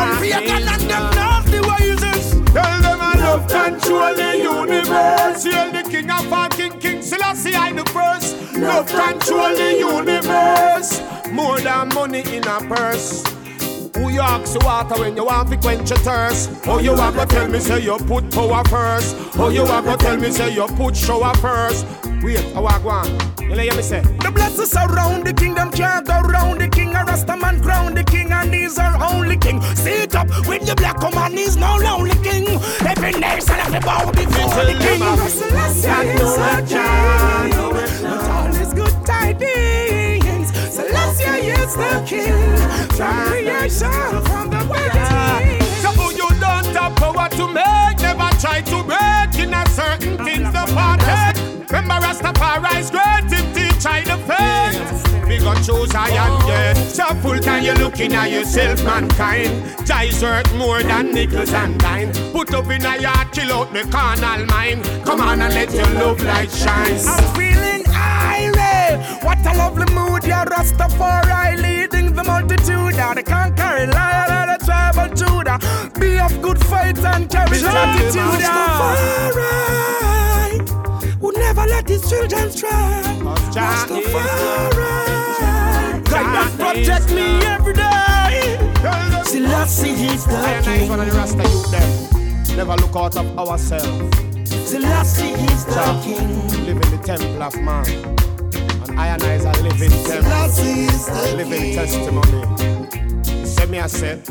And 0.00 0.88
them. 0.88 1.12
Tell 2.54 2.82
them 2.82 2.98
I 3.00 3.14
love 3.18 3.46
control 3.48 4.14
the 4.14 4.38
universe. 4.38 5.44
The 5.44 5.88
king 5.90 6.10
of 6.10 6.32
all 6.32 6.48
king, 6.48 6.78
King 6.78 7.02
the 7.76 7.84
first. 7.92 8.36
Love 8.56 8.88
control 8.88 9.54
the 9.54 9.78
universe. 9.78 11.02
More 11.30 11.60
than 11.60 11.88
money 11.88 12.22
in 12.34 12.44
a 12.46 12.60
purse. 12.60 13.22
Who 13.94 14.08
you 14.10 14.20
ask 14.20 14.52
the 14.52 14.64
water 14.64 15.00
when 15.00 15.16
you 15.16 15.24
want 15.24 15.50
to 15.50 15.56
quench 15.56 15.90
your 15.90 15.98
thirst? 15.98 16.50
Oh, 16.66 16.78
you 16.78 16.94
want 16.94 17.16
to 17.16 17.26
tell 17.26 17.48
me 17.48 17.58
say 17.58 17.80
you 17.80 17.96
put 17.98 18.30
power 18.30 18.64
first? 18.64 19.16
Oh, 19.36 19.48
you 19.48 19.64
want 19.64 19.86
to 19.86 19.96
tell 19.96 20.16
me 20.16 20.30
say 20.30 20.54
you 20.54 20.66
put 20.68 20.96
shower 20.96 21.34
first? 21.36 21.86
Wait, 22.22 22.44
I 22.54 22.60
walk 22.60 22.84
one. 22.84 23.10
You 23.40 23.56
hear 23.56 23.74
me 23.74 23.82
say? 23.82 24.00
The 24.00 24.30
blessings 24.32 24.74
around 24.74 25.26
the 25.26 25.32
kingdom 25.32 25.72
can't 25.72 26.06
go 26.06 26.20
round 26.20 26.60
the 26.60 26.68
king. 26.68 26.94
A 26.94 27.04
Rasta 27.04 27.36
man 27.36 27.62
crown 27.62 27.94
the 27.94 28.04
king, 28.04 28.30
and 28.30 28.54
he's 28.54 28.78
our 28.78 29.12
only 29.12 29.36
king. 29.36 29.60
Sit 29.74 30.14
up 30.14 30.28
with 30.46 30.66
the 30.66 30.74
black 30.76 31.02
man, 31.14 31.32
he's 31.32 31.56
no 31.56 31.76
lonely 31.76 32.14
king. 32.22 32.46
Every 32.86 33.12
nation, 33.12 33.56
every 33.58 33.80
bow 33.80 34.10
before 34.12 34.64
the 34.64 34.76
king. 34.78 35.00
Selassie 35.28 35.88
is 36.14 36.36
a 36.38 36.62
king. 36.66 37.72
With 37.72 38.28
all 38.28 38.52
his 38.52 38.72
good 38.72 39.06
tidings. 39.06 39.69
Is 41.60 41.74
the 41.76 42.02
king. 42.06 42.56
From 42.96 43.28
creation, 43.28 43.90
from 44.24 44.50
the 44.50 44.60
beginning. 44.64 45.60
So 45.82 45.90
who 45.92 46.10
you 46.12 46.28
don't 46.40 46.66
have 46.74 46.96
power 46.96 47.28
to 47.28 47.46
make, 47.48 48.00
never 48.00 48.30
try 48.40 48.62
to 48.62 48.82
break 48.82 49.38
in 49.38 49.52
a 49.52 49.68
certain 49.68 50.16
things 50.24 50.50
the 50.52 50.64
parted. 50.74 51.36
Remember 51.70 52.06
Rastafari's 52.06 52.90
great 52.90 53.30
if 53.30 53.46
teach 53.54 53.84
the 54.06 54.16
faith. 54.28 55.28
We 55.28 55.38
got 55.38 55.62
choose 55.62 55.94
I 55.94 56.08
and 56.08 56.46
get. 56.46 56.74
So 56.76 57.04
full 57.22 57.38
time 57.38 57.62
you 57.62 57.74
looking 57.74 58.14
at 58.14 58.30
yourself, 58.30 58.82
mankind. 58.82 59.86
Jai's 59.86 60.22
worth 60.22 60.52
more 60.54 60.82
than 60.82 61.12
nickels 61.12 61.52
and 61.52 61.78
dime. 61.78 62.10
Put 62.32 62.52
up 62.54 62.70
in 62.70 62.84
a 62.84 63.00
yard, 63.00 63.32
chill 63.32 63.52
out 63.52 63.72
the 63.72 63.84
carnal 63.84 64.46
mind. 64.46 64.82
Come 65.04 65.20
on 65.20 65.40
and 65.40 65.54
let 65.54 65.72
your 65.72 65.90
love 65.90 66.20
light 66.22 66.50
shine. 66.50 66.98
I'm 67.06 67.34
feeling 67.36 67.84
irate. 67.94 68.69
What 69.22 69.38
a 69.46 69.52
lovely 69.56 69.86
mood, 69.94 70.24
yeah, 70.24 70.44
Rastafari 70.44 71.56
leading 71.60 72.12
the 72.14 72.24
multitude. 72.24 72.94
Yeah, 72.94 73.14
the 73.14 73.22
conquering 73.22 73.90
lion 73.90 74.50
of 74.50 74.58
the 74.58 74.64
tribe 74.64 74.98
of 74.98 75.14
Judah. 75.16 75.58
Be 75.98 76.18
of 76.18 76.40
good 76.42 76.58
faith 76.58 77.04
and 77.04 77.28
carry 77.30 77.60
gratitude. 77.60 78.40
Rastafari 78.42 79.50
would 81.20 81.36
never 81.36 81.66
let 81.66 81.88
his 81.88 82.08
children 82.08 82.50
stray. 82.50 82.70
Rastafari, 83.54 85.00
and 86.12 86.58
protect 86.58 87.10
me 87.12 87.40
every 87.46 87.74
day. 87.74 88.58
Selassie 89.24 89.90
is 89.90 90.24
the 90.24 90.60
king. 90.64 90.88
one 90.88 91.00
of 91.00 91.06
the 91.06 91.12
Rasta 91.16 91.42
youth 91.42 91.70
them. 91.70 92.56
Never 92.56 92.76
look 92.76 92.96
out 92.96 93.16
of 93.16 93.38
ourselves. 93.38 94.16
Selassie 94.68 95.32
is 95.32 95.64
the 95.66 96.00
king. 96.02 96.48
Live 96.66 96.76
in 96.76 96.90
the 96.90 97.02
temple 97.04 97.42
of 97.42 97.54
man. 97.60 98.29
I 98.96 99.08
and 99.08 99.22
I 99.22 99.34
is 99.34 99.44
a 99.44 99.52
living 99.62 99.90
temple. 100.04 101.36
Living 101.36 101.74
testimony. 101.74 103.46
Send 103.46 103.70
me 103.70 103.78
a 103.78 103.88
set. 103.88 104.28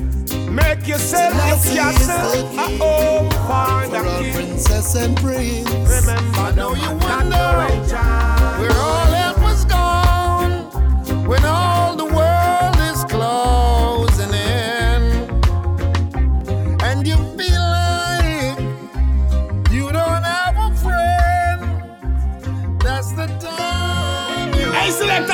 Make 0.49 0.87
yourself 0.87 1.33
look 1.35 1.75
yourself 1.75 2.53
a 2.57 2.77
home 2.77 3.29
for 3.29 3.87
the 3.89 4.01
king. 4.19 4.33
princess 4.33 4.95
and 4.95 5.15
prince. 5.17 5.69
Remember, 5.69 6.39
I 6.39 6.51
know 6.55 6.73
you 6.73 6.91
wonder 6.91 7.37
where 8.59 8.77
all 8.77 9.08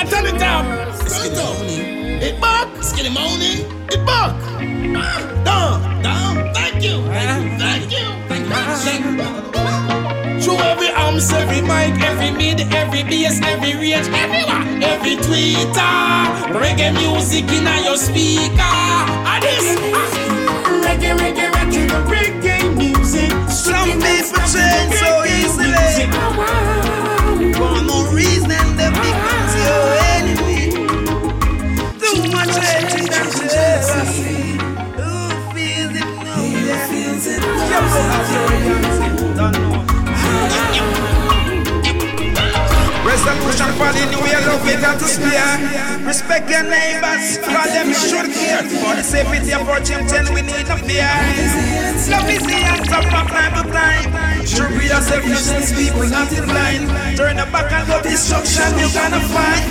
Turn 0.09 0.25
it 0.25 0.37
down. 0.39 0.65
Turn 0.65 1.25
it 1.25 1.35
down. 1.35 1.55
It 2.21 2.39
back. 2.39 2.67
Skinny 2.83 3.09
morning. 3.09 3.65
It 3.89 4.05
back. 4.05 4.33
Down. 5.43 6.03
Down. 6.03 6.53
Thank 6.53 6.83
you. 6.83 7.01
Thank 7.09 7.91
you. 7.91 8.05
Thank 8.29 9.05
you. 9.05 10.41
Through 10.41 10.57
every 10.57 10.91
arms, 10.91 11.31
every 11.33 11.61
mic, 11.61 11.99
every 12.03 12.29
mid, 12.31 12.61
every 12.73 13.03
bass, 13.03 13.41
every 13.41 13.73
range, 13.73 14.07
everywhere, 14.13 14.61
every 14.93 15.15
tweeter. 15.17 16.53
Reggae 16.53 16.93
music 16.93 17.49
in 17.49 17.65
your 17.83 17.97
speaker. 17.97 18.61
And 18.61 19.41
this, 19.43 19.77
ah. 19.93 20.85
reggae, 20.85 21.17
reggae, 21.17 21.49
reggae, 21.49 21.87
reggae 22.13 22.77
music. 22.77 23.31
Some 23.49 23.89
people 23.89 24.43
change 24.53 24.93
so 25.01 25.23
easily. 25.25 26.84
Resolution 43.25 43.71
for 43.73 43.89
the 43.89 44.05
new 44.05 44.21
year, 44.21 44.41
love 44.45 44.67
it 44.69 44.85
and 44.85 44.99
to. 45.01 46.05
Respect 46.05 46.45
your 46.45 46.61
neighbors, 46.61 47.41
for 47.41 47.65
them 47.73 47.89
you 47.89 47.97
should 47.97 48.29
care. 48.29 48.61
For 48.61 48.93
the 48.93 49.01
safety 49.01 49.51
of 49.53 49.65
our 49.67 49.81
children, 49.81 50.29
we 50.29 50.45
need 50.45 50.69
no 50.69 50.77
fear. 50.77 51.09
Love 52.13 52.29
is 52.29 52.45
the 52.45 52.59
answer 52.69 53.01
from 53.09 53.25
time 53.25 53.53
to 53.57 53.63
time. 53.73 54.45
Should 54.45 54.77
be 54.77 54.85
yourself, 54.85 55.25
you 55.25 55.33
sense 55.33 55.73
people 55.73 56.05
not 56.05 56.31
in 56.37 56.45
blind. 56.45 56.85
Turn 57.17 57.37
the 57.37 57.49
back 57.49 57.71
and 57.73 57.87
go 57.89 57.97
destruction, 58.05 58.69
you're 58.77 58.93
gonna 58.93 59.19
find. 59.33 59.65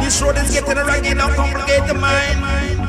This 0.00 0.22
road 0.22 0.38
is 0.40 0.48
getting 0.48 0.80
rugged, 0.80 1.18
don't 1.18 1.34
complicate 1.36 1.84
the 1.86 1.94
mind. 1.94 2.40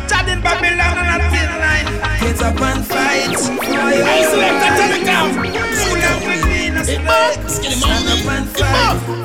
Chatting 0.07 0.39
Babylon 0.39 0.95
and 0.95 1.21
a 1.21 1.27
thin 1.27 1.51
line. 1.59 1.87
Get 2.23 2.39
up 2.39 2.61
and 2.63 2.87
fight. 2.87 3.35
Hey, 3.35 4.23
selector, 4.31 4.71
turn 4.79 4.95
it 4.95 5.03
down. 5.03 5.27
School 5.75 5.99
up 6.07 6.23
with 6.23 6.45
me 6.47 6.67
in 6.67 6.77
a 6.77 6.83
It 6.87 7.03
back. 7.03 7.33
state. 7.33 7.51
Skinny 7.51 7.75
Stand 7.75 9.19
up 9.19 9.24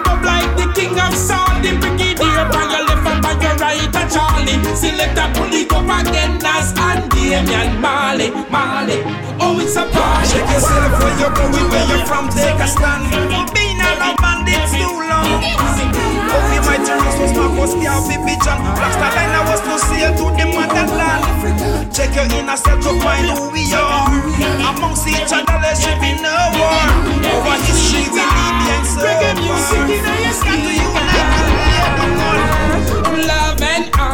the 0.61 0.73
king 0.73 0.97
of 0.99 1.13
Saudi. 1.15 1.73
Brigadier, 1.81 2.45
by 2.53 2.63
your 2.69 2.83
left 2.85 3.07
and 3.09 3.21
by 3.21 3.33
your 3.41 3.55
right, 3.57 3.89
a 3.89 4.03
Charlie. 4.13 4.57
Select 4.75 5.17
a 5.17 5.25
pulley 5.33 5.65
up 5.69 5.89
again, 5.99 6.37
Nas 6.37 6.73
and 6.77 7.09
Damian 7.11 7.81
Marley, 7.81 8.29
Marley. 8.49 9.01
Oh, 9.41 9.59
it's 9.59 9.75
a 9.75 9.85
party. 9.89 10.29
Check 10.29 10.49
yourself 10.53 10.91
where 11.01 11.15
you're 11.19 11.33
going, 11.33 11.67
where 11.69 11.87
you're 11.89 12.05
from, 12.05 12.29
take 12.29 12.59
a 12.59 12.67
stand. 12.67 13.70
Around 13.81 14.17
bandits 14.21 14.71
too 14.73 14.95
long. 15.09 15.41
Okay, 16.31 16.61
my 16.63 16.77
terrorist 16.79 17.17
was 17.19 17.33
my 17.35 17.47
first 17.57 17.77
year 17.77 17.91
of 17.91 18.07
vision. 18.07 18.57
Rasta 18.79 19.07
line 19.11 19.33
I 19.35 19.41
was 19.49 19.61
to 19.61 19.75
sail 19.77 20.11
to 20.15 20.25
the 20.37 20.45
motherland. 20.53 21.23
Check 21.93 22.15
your 22.15 22.27
inner 22.31 22.57
self 22.57 22.79
to 22.85 22.91
find 23.01 23.27
who 23.27 23.51
we 23.51 23.67
are. 23.73 24.07
Amongst 24.71 25.07
each 25.07 25.31
other, 25.33 25.57
there 25.59 25.75
should 25.75 25.99
be 25.99 26.15
no 26.21 26.33
war. 26.55 26.83
Over 27.35 27.57
history, 27.67 28.07
we 28.09 28.21
leave 28.23 28.55
behind 28.63 28.87
so 28.87 29.03
Reggae 29.03 29.33
music 29.39 30.01
in 30.47 30.93
far. 30.93 31.10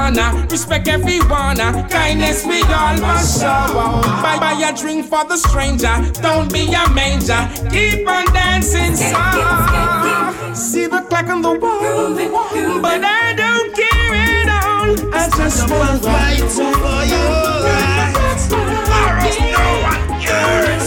Honor, 0.07 0.47
respect 0.49 0.87
everyone. 0.87 1.59
Ah. 1.59 1.87
Kindness 1.89 2.45
we 2.45 2.61
all 2.63 2.97
must 2.99 3.41
show. 3.41 3.47
Ah. 3.47 4.21
Buy, 4.23 4.37
buy 4.39 4.67
a 4.67 4.75
drink 4.75 5.05
for 5.05 5.23
the 5.25 5.37
stranger. 5.37 5.95
Don't 6.21 6.51
be 6.51 6.63
a 6.73 6.89
manger. 6.91 7.41
Keep 7.71 8.07
on 8.07 8.25
dancing, 8.33 8.95
song. 8.95 10.55
See 10.55 10.87
the 10.87 11.01
clock 11.09 11.27
on 11.27 11.41
the 11.41 11.53
wall, 11.53 12.81
but 12.81 13.01
I 13.03 13.33
don't 13.35 13.69
care 13.75 14.15
at 14.15 14.49
all. 14.63 14.91
I 15.13 15.29
just 15.37 15.69
want 15.69 16.01
to 16.03 16.07
Fight 16.07 16.49
for 16.51 17.86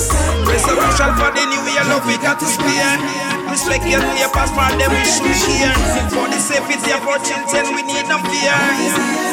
Resurrection 0.01 1.13
for 1.21 1.29
the 1.37 1.45
new 1.45 1.61
year, 1.69 1.85
love 1.93 2.07
we 2.09 2.17
got 2.25 2.41
to 2.41 2.49
spare. 2.49 2.97
Respect 3.53 3.85
your 3.85 4.01
neighbors 4.01 4.49
for 4.57 4.71
them 4.81 4.89
we 4.89 5.05
should 5.05 5.37
share. 5.37 5.77
For 6.09 6.25
the 6.25 6.41
safety 6.41 6.89
of 6.97 7.05
our 7.05 7.21
children, 7.21 7.77
we 7.77 7.85
need 7.85 8.09
no 8.09 8.17
fear. 8.25 8.57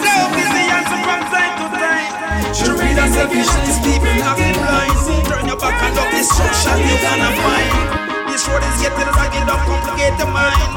Love 0.03 0.36
is 0.36 0.49
the 0.51 0.63
answer 0.67 0.99
from 1.08 1.21
time 1.32 1.53
to 1.56 1.67
time. 1.71 2.12
Should 2.51 2.75
read 2.75 2.99
and 2.99 3.12
selfish 3.15 3.47
these 3.63 3.80
people 3.80 4.12
not 4.19 4.36
in 4.43 4.60
blind. 4.60 5.23
Turn 5.32 5.47
your 5.47 5.56
back 5.56 5.80
and 5.88 5.95
up 5.95 6.12
destruction 6.12 6.75
you're 6.84 6.99
gonna 6.99 7.32
find. 7.32 8.27
This 8.27 8.43
road 8.51 8.60
is 8.67 8.77
getting 8.84 9.08
rugged, 9.08 9.47
don't 9.47 9.63
complicate 9.63 10.19
the 10.19 10.27
mind. 10.27 10.67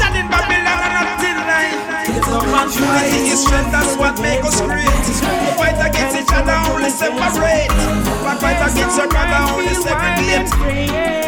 Chatting 0.00 0.32
Babylon 0.32 0.65
Man 2.16 2.72
Unity 2.72 3.28
is 3.28 3.44
strength, 3.44 3.70
that's 3.72 3.96
what 3.96 4.18
makes 4.20 4.46
us 4.48 4.60
great. 4.64 4.88
We 4.88 5.52
fight 5.60 5.76
against 5.76 6.16
each 6.16 6.32
other, 6.32 6.56
only 6.72 6.88
separate. 6.88 7.68
We 7.68 8.32
fight 8.40 8.56
against 8.56 8.96
each 8.96 9.16
other, 9.16 9.40
only 9.52 9.74
separate. 9.76 10.48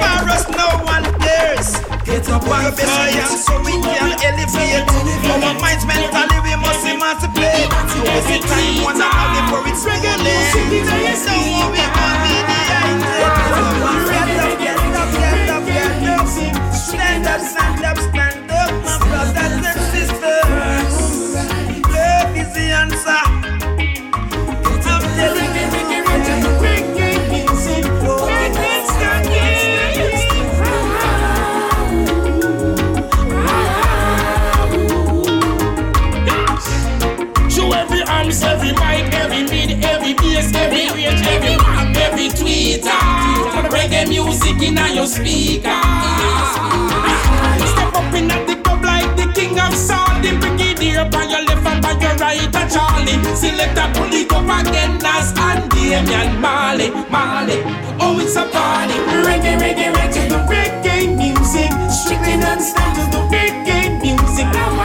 For 0.01 0.25
us, 0.33 0.49
no 0.49 0.81
one 0.89 1.05
dares. 1.21 1.77
Get 2.09 2.29
up 2.33 2.49
on 2.49 2.73
fire 2.73 3.29
so 3.37 3.61
we 3.61 3.77
can 3.85 4.17
elevate. 4.17 4.89
Our 5.29 5.55
minds 5.61 5.85
mentally, 5.85 6.41
we 6.41 6.57
must 6.57 6.87
emancipate. 6.89 7.69
So 7.93 8.01
is 8.09 8.29
it 8.33 8.43
time, 8.49 8.83
wonder 8.83 9.05
how 9.05 9.29
before 9.37 9.69
it's 9.69 9.85
regulated? 9.85 10.89
So 11.21 11.37
what 11.53 11.69
we 11.69 11.85
want 11.85 12.25
in 12.33 12.49
the 12.49 13.78
Step 47.69 47.95
up 47.95 48.15
in 48.15 48.31
at 48.31 48.47
the 48.47 48.57
club 48.63 48.85
like 48.85 49.17
the 49.17 49.33
king 49.35 49.59
of 49.59 49.75
soul. 49.75 50.21
The 50.23 50.37
brigadier 50.41 51.09
by 51.11 51.25
your 51.25 51.43
left 51.45 51.68
and 51.89 52.03
your 52.03 52.17
right, 52.17 52.55
a 52.55 52.63
Charlie. 52.69 53.19
Select 53.35 53.79
a 53.79 53.87
pull 53.95 54.13
it 54.13 54.33
up 54.33 54.45
again, 54.45 54.99
Nas 54.99 55.33
and 55.37 55.71
Damian 55.71 56.41
Marley, 56.41 56.91
Marley. 57.11 57.63
Oh, 58.01 58.19
it's 58.21 58.37
a 58.37 58.45
party. 58.45 58.95
Reggae, 59.25 59.57
reggae, 59.59 59.93
reggae, 59.97 60.29
the 60.29 60.39
reggae 60.53 61.17
music. 61.17 61.71
Strictly 61.91 62.37
non-stop 62.37 62.95
to 62.97 63.05
the 63.15 63.21
reggae 63.33 64.01
music. 64.03 64.47
Reggae, 64.47 64.78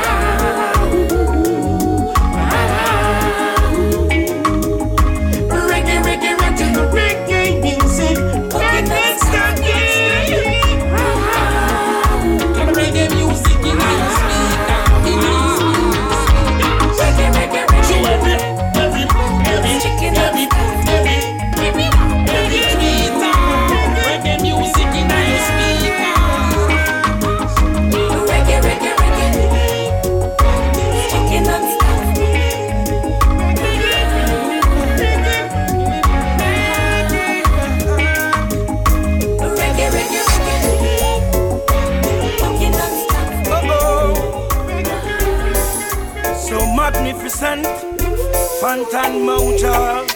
Fantan 48.74 49.22
Mojah, 49.22 50.02
Giovanni, 50.02 50.13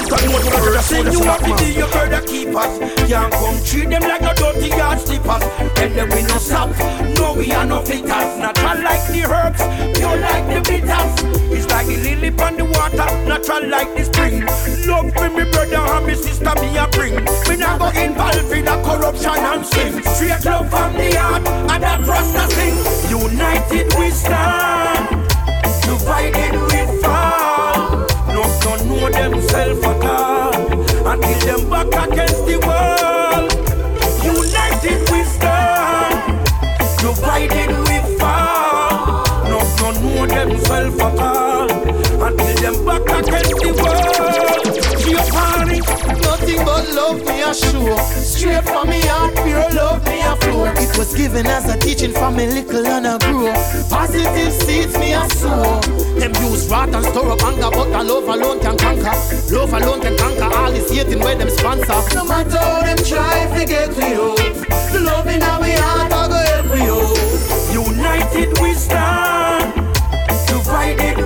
deep. 0.00 0.12
A 0.12 0.16
phantom 0.16 0.32
mode 0.32 0.42
for 0.42 0.60
the 0.60 1.12
you 1.12 1.22
have 1.24 1.42
to 1.44 1.64
be 1.64 1.72
your 1.72 1.88
brother 1.88 2.20
keepers. 2.26 2.78
Can't 3.08 3.32
come 3.32 3.64
treat 3.64 3.88
them 3.90 4.02
like 4.02 4.22
no 4.22 4.34
dirty 4.34 4.68
yard 4.68 5.00
slippers. 5.00 5.44
Tell 5.74 5.90
them 5.90 6.08
we 6.10 6.22
no 6.22 6.36
stop. 6.38 6.70
No, 7.16 7.34
we 7.34 7.52
are 7.52 7.66
no 7.66 7.82
flitters. 7.82 8.38
Natural 8.38 8.82
like 8.82 9.06
the 9.08 9.22
herbs, 9.24 9.62
pure 9.98 10.16
like 10.16 10.46
the 10.48 10.60
bitters. 10.68 11.34
It's 11.52 11.68
like 11.68 11.86
the 11.86 11.96
lily 11.96 12.28
on 12.28 12.56
the 12.56 12.64
water, 12.64 13.08
natural 13.28 13.68
like 13.68 13.94
the 13.96 14.04
spring. 14.04 14.44
Love 14.86 15.12
for 15.12 15.30
me 15.30 15.44
brother 15.50 15.76
and 15.76 16.06
me 16.06 16.14
sister 16.14 16.54
me 16.60 16.76
a 16.76 16.86
bring. 16.88 17.14
Me 17.48 17.56
not 17.56 17.78
go 17.78 17.88
involved 17.88 18.52
in 18.52 18.68
a 18.68 18.76
corruption 18.82 19.38
and 19.38 19.66
sin. 19.66 20.02
Straight 20.02 20.44
love 20.44 20.68
from 20.70 20.92
the 20.94 21.14
heart 21.16 21.46
and 21.46 21.82
that 21.82 22.00
rasta 22.06 22.46
sing. 22.54 22.76
United 23.10 23.94
we 23.98 24.10
stand, 24.10 25.28
divided 25.82 26.63
know 29.00 29.10
themselves 29.10 29.82
at 29.84 30.04
all 30.04 30.72
until 31.06 31.38
them 31.46 31.70
back 31.70 32.10
against 32.12 32.46
the 32.46 32.58
world. 32.66 33.52
United 34.22 35.00
we 35.10 35.24
stand, 35.24 36.46
divided 36.98 37.70
we 37.86 37.96
fall. 38.18 39.24
No 39.50 39.58
don't 39.78 40.00
know 40.02 40.26
themselves 40.26 40.98
at 41.00 41.18
all 41.18 41.70
until 42.26 42.54
them 42.62 42.84
back 42.84 43.24
against 43.24 43.56
the 43.62 43.70
world. 43.80 44.64
Giovanni, 45.02 45.80
Nothing 46.22 46.64
but 46.64 46.88
love 46.94 47.20
me 47.26 47.42
a 47.42 47.54
show. 47.54 47.96
Straight 48.22 48.64
from 48.64 48.88
me 48.88 49.00
heart, 49.02 49.34
pure 49.34 49.70
love 49.70 50.04
me 50.06 50.20
a 50.20 50.36
flow. 50.36 50.64
It 50.66 50.96
was 50.96 51.14
given 51.14 51.46
as 51.46 51.68
a 51.68 51.78
teaching 51.78 52.12
from 52.12 52.36
me 52.36 52.46
little 52.46 52.86
and 52.86 53.06
I 53.06 53.18
grow. 53.18 53.52
Positive 53.90 54.52
seeds 54.52 54.96
me 54.98 55.14
a 55.14 55.28
sow. 55.30 56.03
Them 56.18 56.32
use 56.42 56.68
rot 56.70 56.94
and 56.94 57.04
store 57.06 57.32
up 57.32 57.42
anger, 57.42 57.70
but 57.70 57.88
the 57.90 58.02
love 58.04 58.28
alone 58.28 58.60
can 58.60 58.76
conquer. 58.78 59.14
Love 59.54 59.72
alone 59.72 60.00
can 60.00 60.16
conquer 60.16 60.54
all 60.56 60.70
this 60.70 60.90
hating 60.90 61.20
where 61.20 61.36
them 61.36 61.50
sponsor. 61.50 62.00
No 62.14 62.24
matter 62.24 62.58
how 62.58 62.82
them 62.82 62.96
try 62.98 63.46
to 63.58 63.66
get 63.66 63.92
to 63.94 64.08
you, 64.08 64.36
the 64.92 65.00
love 65.00 65.26
in 65.26 65.42
our 65.42 65.64
heart 65.82 66.12
I 66.12 66.28
go 66.28 66.40
help 66.52 66.70
you. 66.78 67.82
United 67.82 68.58
we 68.60 68.74
stand, 68.74 69.74
divided 70.46 71.23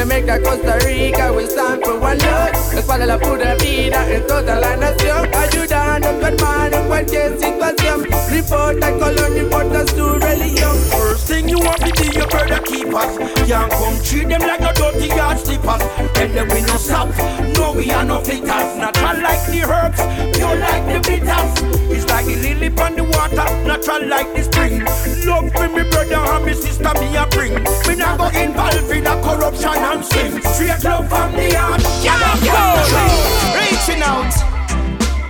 Jamaica, 0.00 0.40
Costa 0.40 0.78
Rica, 0.86 1.30
we 1.30 1.44
stand 1.44 1.84
for 1.84 2.00
one 2.00 2.18
Lord. 2.20 2.59
Espada 2.90 3.06
la 3.06 3.18
pura 3.20 3.54
vida 3.54 4.04
en 4.10 4.26
toda 4.26 4.56
la 4.56 4.76
nación. 4.76 5.30
Ayudando 5.32 6.08
a 6.08 6.12
tu 6.12 6.26
hermano 6.26 6.76
en 6.76 6.86
cualquier 6.88 7.38
situación. 7.38 8.04
Reporta 8.28 8.90
color, 8.98 9.30
reporta 9.30 9.86
su 9.94 10.18
religión. 10.18 10.76
First 10.90 11.28
thing 11.28 11.48
you 11.48 11.60
want 11.60 11.78
to 11.78 11.92
do, 11.92 12.10
your 12.10 12.26
brother 12.26 12.60
keepers. 12.64 13.16
Can't 13.46 13.70
come 13.70 13.96
treat 14.02 14.28
them 14.28 14.42
like 14.42 14.60
no 14.60 14.72
dirty 14.72 15.06
yard 15.06 15.38
slippers. 15.38 15.82
Tell 16.14 16.28
them 16.30 16.48
we 16.48 16.62
no 16.62 16.76
stop, 16.78 17.08
no 17.54 17.70
we 17.74 17.92
are 17.92 18.04
no 18.04 18.18
flitters. 18.24 18.74
Natural 18.74 19.22
like 19.22 19.46
the 19.46 19.62
herbs, 19.70 20.00
pure 20.36 20.56
like 20.56 20.84
the 20.90 20.98
bitters. 21.06 21.70
It's 21.94 22.10
like 22.10 22.26
the 22.26 22.34
lily 22.42 22.74
on 22.76 22.96
the 22.96 23.04
water, 23.04 23.46
natural 23.68 24.08
like 24.08 24.34
the 24.34 24.42
spring. 24.42 24.82
Love 25.24 25.52
for 25.52 25.68
me 25.68 25.88
brother 25.88 26.16
and 26.16 26.44
me 26.44 26.54
sister 26.54 26.92
me 26.98 27.14
a 27.14 27.24
bring. 27.28 27.54
Me 27.86 27.94
not 27.94 28.18
go 28.18 28.26
involved 28.36 28.90
in 28.90 29.06
a 29.06 29.14
corruption 29.22 29.78
and 29.78 30.04
sin. 30.04 30.42
Straight 30.42 30.82
love 30.82 31.08
from 31.08 31.30
the 31.36 31.54
heart. 31.54 32.79
Reaching 32.80 34.02
out 34.02 34.32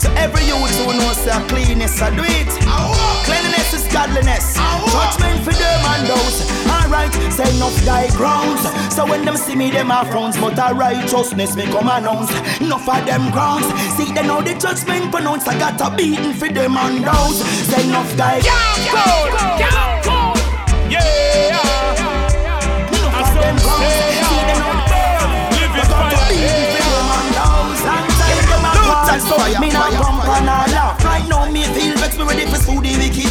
to 0.00 0.08
every 0.16 0.44
youth 0.44 0.70
who 0.84 0.92
knows 0.94 1.24
their 1.24 1.40
cleanness, 1.48 2.00
I 2.00 2.14
do 2.14 2.22
it. 2.22 2.48
Cleanliness 3.26 3.74
is 3.74 3.92
godliness. 3.92 4.54
Judgment 4.54 5.42
for 5.44 5.52
them 5.52 5.80
and 5.92 6.06
those. 6.06 6.46
Alright, 6.70 7.14
right. 7.14 7.32
Say 7.32 7.56
enough 7.56 7.76
die 7.84 8.08
grounds. 8.16 8.62
So 8.94 9.06
when 9.06 9.24
them 9.24 9.36
see 9.36 9.56
me, 9.56 9.70
them 9.70 9.90
are 9.90 10.04
frowns, 10.04 10.36
but 10.36 10.58
a 10.58 10.74
righteousness 10.74 11.56
me 11.56 11.64
come 11.66 11.88
announce. 11.88 12.30
Enough 12.60 12.88
of 12.88 13.06
them 13.06 13.30
grounds. 13.30 13.66
See 13.96 14.12
they 14.12 14.26
know 14.26 14.42
the 14.42 14.54
judgment 14.54 15.10
pronounce. 15.10 15.46
I 15.46 15.58
got 15.58 15.80
a 15.80 15.96
beating 15.96 16.34
for 16.34 16.48
them 16.48 16.76
and 16.76 17.04
downs. 17.04 17.42
Say 17.66 17.88
enough 17.88 18.16
die. 18.16 18.40
Yeah, 18.44 18.84
yeah. 18.84 19.40
Enough 19.40 19.60
Fire, 29.40 29.58
me 29.58 29.70
not 29.70 29.92
pump 29.94 30.24
and 30.28 30.48
a 30.50 30.79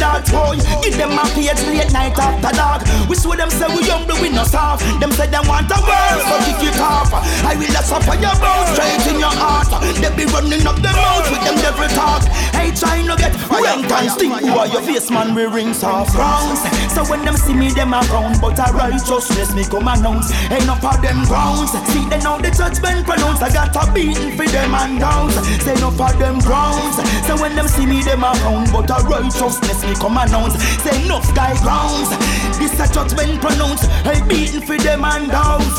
wicked 0.00 0.02
heart 0.02 0.24
boy. 0.32 0.56
Give 0.82 0.96
them 0.96 1.12
a 1.12 1.24
page 1.36 1.60
late 1.68 1.92
night 1.92 2.16
after 2.18 2.52
dark. 2.56 2.82
We 3.08 3.16
show 3.16 3.34
them 3.36 3.50
say 3.50 3.68
we 3.68 3.86
young 3.86 4.06
but 4.06 4.20
we 4.20 4.30
no 4.30 4.44
soft. 4.44 4.82
Them 5.00 5.12
say 5.12 5.26
them 5.28 5.46
want 5.46 5.70
a 5.70 5.78
world 5.80 6.20
so 6.24 6.36
kick 6.44 6.72
it 6.72 6.80
off. 6.80 7.12
I 7.44 7.54
will 7.56 7.70
let 7.72 7.84
suffer 7.84 8.16
your 8.16 8.34
bones 8.40 8.68
straight 8.74 9.04
in 9.12 9.20
your 9.20 9.32
heart. 9.32 9.68
They 10.00 10.10
be 10.16 10.24
running 10.32 10.66
up 10.66 10.76
the 10.76 10.92
mouth 10.92 11.28
with 11.30 11.42
them 11.44 11.56
devil 11.60 11.88
talk. 11.92 12.24
Hey 12.56 12.72
trying 12.72 13.06
to 13.06 13.16
get 13.16 13.34
rank 13.50 13.90
and 13.90 14.10
stink. 14.10 14.34
Who 14.40 14.56
are 14.56 14.68
your 14.68 14.82
face 14.82 15.10
man 15.10 15.34
we 15.34 15.44
rings 15.44 15.82
off 15.84 16.14
rounds. 16.16 16.64
So 16.94 17.04
when 17.04 17.24
them 17.24 17.36
see 17.36 17.54
me 17.54 17.70
them 17.70 17.92
a 17.92 18.02
frown 18.04 18.38
but 18.40 18.58
a 18.58 18.72
righteousness 18.72 19.54
me 19.54 19.64
come 19.64 19.88
announce. 19.88 20.32
Enough 20.50 20.84
of 20.84 21.02
them 21.02 21.24
grounds. 21.26 21.72
See 21.92 22.04
they 22.08 22.20
know 22.20 22.38
the 22.40 22.50
judgment 22.50 23.06
pronounce. 23.06 23.42
I 23.42 23.52
got 23.52 23.76
a 23.76 23.92
beating 23.92 24.36
for 24.36 24.48
them 24.48 24.74
and 24.74 25.00
downs. 25.00 25.34
Say 25.62 25.74
enough 25.76 26.00
of 26.00 26.18
them 26.18 26.38
grounds. 26.40 26.96
So 27.26 27.36
when 27.40 27.54
them 27.54 27.68
see 27.68 27.86
me 27.86 28.02
them 28.02 28.24
a 28.24 28.34
frown 28.40 28.66
but 28.72 28.90
a 28.90 29.02
righteousness 29.04 29.82
me 29.84 29.89
come 29.94 30.16
announce. 30.18 30.54
Say 30.82 31.04
enough 31.04 31.26
guy 31.34 31.54
grounds. 31.62 32.10
This 32.58 32.74
a 32.78 32.86
judgment 32.92 33.40
pronounced. 33.40 33.86
Hey 34.06 34.20
beating 34.28 34.62
for 34.62 34.76
them 34.78 35.04
and 35.04 35.30
downs. 35.30 35.74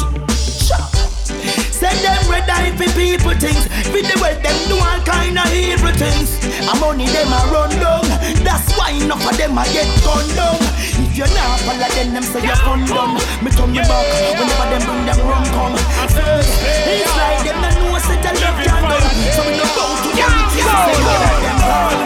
Sha. 0.67 0.78
Send 1.71 1.97
them 2.04 2.21
red 2.30 2.50
eye 2.50 2.76
for 2.78 2.89
people 2.97 3.34
things. 3.39 3.65
With 3.93 4.06
the 4.12 4.17
way 4.21 4.36
them 4.41 4.58
do 4.67 4.78
all 4.78 5.02
kind 5.06 5.38
of 5.38 5.47
evil 5.54 5.93
things. 5.93 6.38
And 6.62 6.80
money 6.80 7.08
them 7.08 7.32
a 7.32 7.39
run 7.54 7.71
down. 7.80 8.06
That's 8.43 8.67
why 8.78 8.91
enough 8.91 9.24
of 9.26 9.38
them 9.38 9.58
a 9.58 9.63
get 9.71 9.89
gunned 10.04 10.36
down. 10.36 10.60
If 11.02 11.17
you're 11.17 11.34
not 11.34 11.60
follow 11.65 11.89
them, 11.91 12.13
them 12.13 12.24
say 12.24 12.43
you're 12.45 12.56
fun 12.62 12.86
done. 12.86 13.15
Me 13.43 13.50
turn 13.52 13.71
me 13.71 13.80
back 13.80 14.06
whenever 14.38 14.67
them 14.69 14.82
bring 14.86 15.06
them 15.08 15.19
rum 15.28 15.45
come. 15.56 15.76
Hey, 16.13 17.02
It's 17.02 17.15
like 17.17 17.43
them 17.45 17.62
no 17.62 17.69
know 17.69 18.00
say 18.00 18.17
the 18.21 18.32
left 18.39 18.67
hand 18.69 18.86
done. 18.86 19.08
So 19.36 19.41
we 19.47 19.58
no 19.58 19.65
go 19.76 19.86
to 19.91 20.10
the 20.13 20.24
wicked 20.24 20.67
say 20.67 20.95
no 21.02 21.13
them 21.19 21.41
guns. 21.41 21.50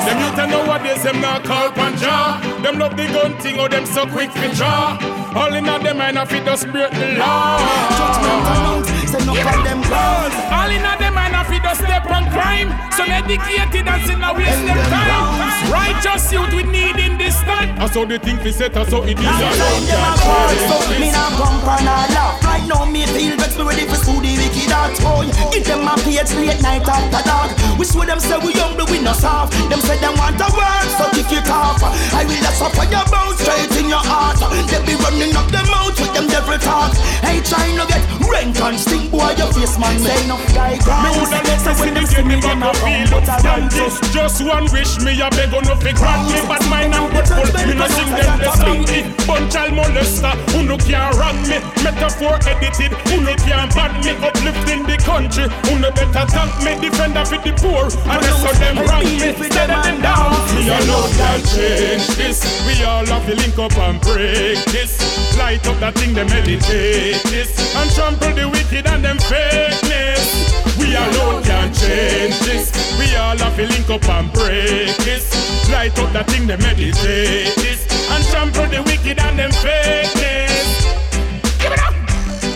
Them 0.06 0.20
youth 0.20 0.38
a 0.38 0.48
nowadays, 0.48 1.04
them 1.04 1.22
not 1.22 1.44
call 1.44 1.70
panja. 1.72 2.41
Them 2.62 2.80
love 2.80 2.96
the 2.98 3.08
gun 3.08 3.38
thing, 3.39 3.60
or 3.60 3.70
them 3.70 3.86
so 3.86 4.06
quick 4.06 4.32
for 4.32 4.50
draw. 4.56 4.98
All 5.36 5.54
in 5.54 5.68
a 5.68 5.80
them 5.80 5.98
mind, 5.98 6.18
I 6.18 6.26
fit 6.26 6.46
just 6.46 6.68
break 6.72 6.91
the 6.91 7.18
law. 7.20 7.60
Judgment 7.98 8.41
pronounce. 8.46 8.89
Say 9.12 9.26
no 9.26 9.34
of 9.34 9.63
them 9.63 9.82
guns. 9.82 10.36
All 10.52 10.70
in 10.70 10.86
a 10.86 10.94
them 10.98 11.13
mind, 11.13 11.36
I 11.36 11.44
fit 11.44 11.63
just 11.63 11.82
step 11.82 12.06
on 12.12 12.30
crime. 12.32 12.70
So 12.96 13.04
educated 13.04 13.88
and 13.88 14.02
sin, 14.08 14.24
I 14.24 14.32
waste 14.34 14.65
them 14.65 14.80
time. 14.91 15.72
Righteous 15.72 16.32
youth 16.32 16.54
we 16.54 16.63
need 16.63 16.98
in 16.98 17.18
this 17.18 17.36
time. 17.44 17.76
I 17.80 17.88
saw 17.88 18.06
the 18.06 18.20
thing 18.20 18.41
we 18.44 18.52
set, 18.52 18.78
I 18.78 18.86
saw 18.86 19.04
it 19.04 19.20
is 19.20 19.26
a 19.26 19.28
Time 19.28 19.86
them 19.88 20.00
a 20.00 20.12
call, 20.20 20.52
so 20.70 20.78
me 21.00 21.12
not 21.12 21.32
come 21.36 21.60
for 21.60 21.80
no 21.84 21.96
laugh. 22.15 22.44
Right 22.44 22.65
now 22.68 22.86
me 22.86 23.06
feel 23.08 23.36
vex, 23.38 23.58
me 23.58 23.63
ready 23.63 23.86
for 23.86 23.96
school 23.96 24.22
the 24.22 24.32
wicked 24.38 24.72
heart 24.72 24.96
boy. 25.02 25.28
Give 25.52 25.65
them 25.65 25.88
a 25.88 25.96
page 26.04 26.32
late 26.39 26.62
night 26.62 26.88
after 26.88 27.24
dark. 27.28 27.52
We 27.77 27.85
show 27.85 28.05
them 28.05 28.19
say 28.19 28.38
we 28.39 28.53
young, 28.55 28.75
but 28.77 28.89
we 28.89 28.99
no 29.01 29.13
soft. 29.13 29.53
Them 29.69 29.79
say 29.81 29.99
them 29.99 30.15
want 30.17 30.39
a 30.39 30.47
word, 30.55 30.88
so 30.97 31.05
kick 31.11 31.31
it 31.31 31.49
off. 31.51 31.83
I 31.83 32.23
will 32.23 32.39
let 32.39 32.55
suffer 32.55 32.85
your 32.88 33.05
bones 33.11 33.39
straight 33.41 33.71
in 33.79 33.89
your 33.89 34.03
heart. 34.03 34.39
They 34.71 34.79
be 34.85 34.95
running 35.03 35.35
up 35.35 35.47
the 35.51 35.61
mouth 35.67 35.95
with 35.99 36.13
them 36.15 36.27
devil 36.27 36.57
talk. 36.59 36.95
Hey, 37.23 37.41
trying 37.43 37.75
to 37.75 37.85
get 37.88 38.03
rank 38.31 38.55
and 38.61 38.79
stink, 38.79 39.11
boy, 39.11 39.31
your 39.38 39.51
face 39.53 39.77
man 39.77 39.99
say 39.99 40.15
no 40.27 40.38
guy 40.55 40.79
grounds. 40.83 41.29
So 41.65 41.73
when 41.81 41.93
them 41.93 42.05
see 42.05 42.23
me, 42.23 42.39
them 42.39 42.61
a 42.61 42.71
come, 42.77 43.09
but 43.09 43.27
I 43.27 43.39
Stand 43.39 43.73
righteous. 43.73 43.99
this, 43.99 44.13
just 44.13 44.39
one 44.45 44.69
wish 44.71 44.99
me 45.01 45.17
a 45.19 45.29
beg 45.33 45.53
on 45.53 45.65
no 45.65 45.75
fi 45.75 45.91
grant 45.97 46.29
me 46.29 46.39
But 46.45 46.61
mine 46.69 46.93
and 46.93 47.09
grateful, 47.09 47.41
me 47.65 47.73
no 47.73 47.88
sing 47.89 48.11
them 48.13 48.38
the 48.38 48.51
song 48.53 48.85
It 48.85 49.05
bunch 49.25 49.49
child 49.53 49.73
molester, 49.73 50.33
who 50.53 50.61
no 50.61 50.77
can 50.77 51.09
wrong 51.17 51.41
me 51.49 51.57
Metaphor 51.81 52.38
edited, 52.45 52.93
who 53.09 53.17
no 53.25 53.33
can 53.41 53.65
ban 53.73 53.97
me 54.05 54.13
Uplifting 54.21 54.85
the 54.85 54.97
country, 55.01 55.49
who 55.65 55.79
no 55.81 55.89
better 55.89 56.25
thank 56.29 56.53
me 56.61 56.77
Defender 56.77 57.25
for 57.25 57.41
the 57.41 57.51
poor, 57.65 57.86
and 57.89 58.21
that's 58.21 58.43
how 58.45 58.54
them 58.62 58.78
wrong 58.86 59.04
me 59.04 59.17
Instead 59.25 59.69
of 59.73 59.84
them 59.84 60.01
down, 60.01 60.32
me 60.54 60.69
alone 60.69 61.12
can 61.17 61.39
change 61.49 62.06
this 62.15 62.39
We 62.67 62.84
all 62.86 63.06
have 63.06 63.25
to 63.25 63.36
link 63.36 63.58
up 63.58 63.78
and 63.78 63.99
break 64.01 64.62
this 64.69 64.93
Light 65.38 65.65
up 65.67 65.80
that 65.80 65.95
thing, 65.95 66.13
they 66.13 66.23
meditate 66.23 67.21
this 67.34 67.49
And 67.75 67.89
trample 67.91 68.34
the 68.34 68.49
wicked 68.49 68.86
and 68.88 69.04
them 69.04 69.17
fakeness 69.17 70.56
we 70.78 70.93
alone 70.93 71.41
can 71.43 71.73
change 71.73 72.38
this. 72.41 72.71
We 72.99 73.15
all 73.15 73.38
have 73.38 73.56
to 73.56 73.65
link 73.65 73.89
up 73.89 74.08
and 74.10 74.32
break 74.32 74.95
this. 74.97 75.25
Light 75.69 75.97
up 75.99 76.12
that 76.13 76.28
thing, 76.28 76.47
they 76.47 76.58
meditate 76.58 77.56
this. 77.56 77.88
And 78.12 78.23
trample 78.25 78.67
the 78.67 78.84
wicked 78.84 79.19
and 79.19 79.39
them 79.39 79.51
fakeness. 79.51 81.05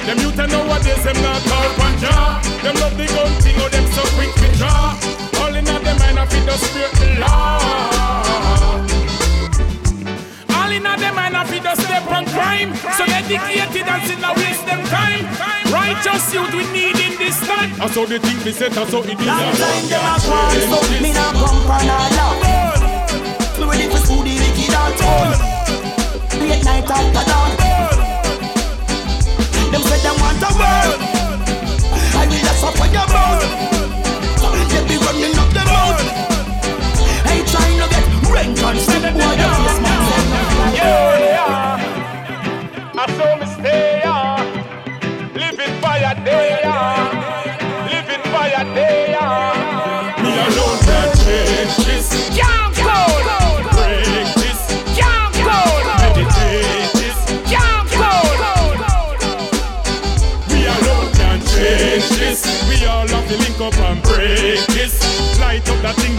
Give 0.09 0.17
it 0.17 0.23
up! 0.23 0.25
Them 0.25 0.25
youth 0.25 0.39
and 0.39 0.51
nowadays, 0.51 1.03
them 1.03 1.21
not 1.21 1.41
call 1.43 1.69
panja. 1.77 2.41
Them 2.63 2.75
love 2.75 2.97
the 2.97 3.05
gun 3.05 3.31
thing, 3.41 3.61
or 3.61 3.69
them 3.69 3.85
so 3.93 4.01
quick 4.17 4.33
to 4.41 4.57
draw. 4.57 4.97
All 5.41 5.55
in 5.55 5.67
all, 5.67 5.79
them 5.79 5.97
mind 5.99 6.17
of 6.17 6.33
it, 6.33 6.45
the 6.45 6.57
spirit, 6.57 6.91
the 6.97 7.19
law. 7.19 7.59
All 10.55 10.71
in 10.71 10.85
all 10.85 10.97
them 10.97 11.15
mind 11.15 11.35
of 11.35 11.51
it 11.53 11.63
just 11.63 11.81
step 11.81 12.05
on 12.11 12.25
crime 12.27 12.75
So 12.97 13.03
educated 13.05 13.87
and 13.87 14.03
sin 14.05 14.23
a 14.23 14.33
waste 14.33 14.65
them 14.65 14.83
time 14.85 15.25
Righteous 15.71 16.33
youth 16.33 16.53
we 16.53 16.65
need 16.71 16.97
in 16.99 17.17
this 17.17 17.39
time 17.41 17.73
I 17.81 17.87
saw 17.87 18.05
the 18.05 18.19
thing 18.19 18.37
we 18.43 18.51
set, 18.51 18.77
I 18.77 18.85
saw 18.85 19.01
it 19.01 19.19
is 19.19 19.25
Long 19.25 19.53
time 19.53 19.87
them 19.89 20.05
a 20.05 20.15
call, 20.19 20.51
so 20.69 21.01
me 21.01 21.13
not 21.13 21.33
come 21.33 21.61
for 21.65 21.81
no 21.85 21.97
laugh. 22.17 23.57
Me 23.57 23.65
ready 23.65 23.89
for 23.89 23.97
school 23.97 24.23
the 24.23 24.33
wicked 24.37 24.73
boy. 24.99 26.45
Late 26.45 26.65
night 26.65 26.89
after 26.89 27.29
dark. 27.29 27.58
Them 30.03 30.15
want 30.21 30.41
a 30.41 30.51
world. 30.57 31.18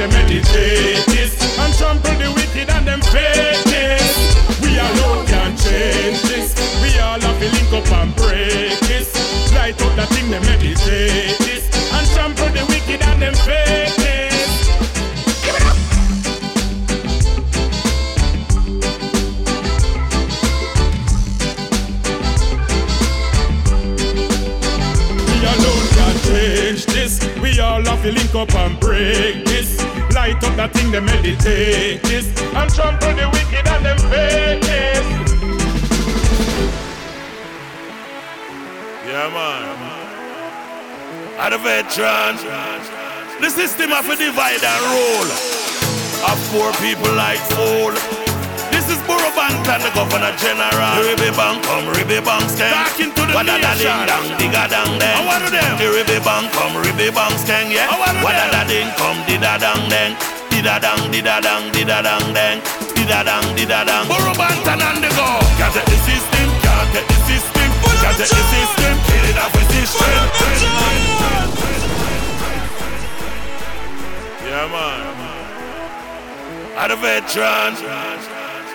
Meditate. 0.09 1.05
This 1.07 1.37
And 1.59 1.75
trample 1.75 2.15
the 2.17 2.33
wicked 2.33 2.71
and 2.71 2.87
them 2.87 3.01
fakeness 3.01 4.63
We 4.63 4.79
alone 4.79 5.27
can 5.27 5.57
change 5.57 6.23
this. 6.23 6.55
We 6.83 6.99
all 6.99 7.21
have 7.21 7.39
to 7.41 7.49
link 7.51 7.73
up 7.73 7.93
and 7.93 8.15
break 8.17 8.79
this. 8.89 9.13
Light 9.53 9.81
up 9.83 9.95
that 9.97 10.09
thing, 10.11 10.31
they 10.31 10.41
meditate 10.41 11.39
this. 11.39 11.69
And 11.93 12.07
trample 12.15 12.49
the 12.49 12.65
wicked 12.73 13.03
and 13.03 13.21
them 13.23 13.35
fakeness 13.35 14.69
Give 15.45 15.57
it 15.57 15.63
up! 15.67 15.77
We 27.43 27.59
all 27.59 27.85
have 27.85 28.03
to 28.03 28.13
link 28.13 28.35
up 28.35 28.55
and 28.55 28.79
break 28.79 29.45
this. 29.45 29.80
Light 30.21 30.37
up 30.45 30.55
that 30.61 30.69
thing, 30.77 30.93
they 30.93 31.01
meditate 31.01 32.05
this. 32.05 32.29
And 32.53 32.69
trample 32.77 33.09
the 33.17 33.25
wicked 33.33 33.65
and 33.65 33.81
them 33.89 33.97
fakeness. 34.13 35.01
Yeah, 39.09 39.33
man. 39.33 39.65
Are 41.41 41.49
the 41.49 41.57
veterans? 41.57 42.45
The 43.41 43.49
system 43.49 43.97
of 43.97 44.05
a 44.13 44.17
divide 44.21 44.61
and 44.61 44.85
rule. 44.93 45.31
Of 46.29 46.37
poor 46.53 46.69
people 46.85 47.09
like 47.17 47.41
fool. 47.57 47.97
This 48.69 48.93
is 48.93 49.01
Borough 49.09 49.33
Bank 49.33 49.57
and 49.73 49.81
the 49.81 49.93
Governor 49.97 50.37
General. 50.37 51.01
The 51.01 51.17
Ribby 51.17 51.33
Bank 51.33 51.65
come, 51.65 51.89
Ribby 51.97 52.21
Bank 52.21 52.45
skeng. 52.45 52.69
Talking 52.77 53.09
to 53.17 53.23
the 53.25 53.33
Wada 53.33 53.57
da 53.57 53.73
ding 53.73 53.89
nation. 53.89 54.05
dang, 54.05 54.27
digga 54.37 54.69
dang 54.69 55.01
dang. 55.01 55.17
And 55.17 55.25
what 55.25 55.41
of 55.41 55.51
them? 55.51 55.81
The 55.81 55.89
Ribby 55.97 56.21
Bank 56.21 56.53
come, 56.53 56.77
Ribby 57.01 57.17
Bank 57.17 57.33
skeng, 57.41 57.73
yeah. 57.73 57.89
Of 57.89 58.21
Wada 58.21 58.53
da 58.53 58.61
ding 58.69 58.93
come, 59.01 59.25
dida 59.25 59.57
dang 59.57 59.89
dang. 59.89 60.13
Dida 60.53 60.77
dang, 60.77 61.01
dida 61.09 61.41
dang, 61.41 61.73
dida 61.73 62.05
dang 62.05 62.35
dang. 62.37 62.61
Dida 62.93 63.25
dang, 63.25 63.57
dida 63.57 63.89
dang. 63.89 64.05
Borough 64.05 64.37
Bank 64.37 64.69
and 64.69 65.01
the 65.01 65.09
go. 65.17 65.25
Can't 65.57 65.73
take 65.73 65.89
the 65.89 65.97
system, 66.05 66.49
can't 66.61 66.93
take 66.93 67.09
the 67.09 67.17
system. 67.25 67.69
Can't 68.05 68.17
take 68.21 68.29
the 68.29 68.45
system. 68.53 68.93
Kill 69.09 69.25
it 69.33 69.39
off 69.41 69.49
with 69.57 69.69
this. 69.73 69.97
Yeah, 74.45 74.69
man. 74.69 75.01
Are 76.77 76.89
the 76.93 76.97
veterans. 77.01 77.81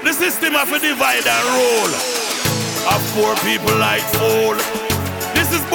The 0.01 0.13
system 0.13 0.55
of 0.55 0.73
a 0.73 0.79
divide 0.79 1.27
and 1.29 1.45
rule. 1.53 1.93
Of 2.89 3.05
poor 3.13 3.38
people 3.45 3.77
like 3.77 4.01
fool. 4.17 4.85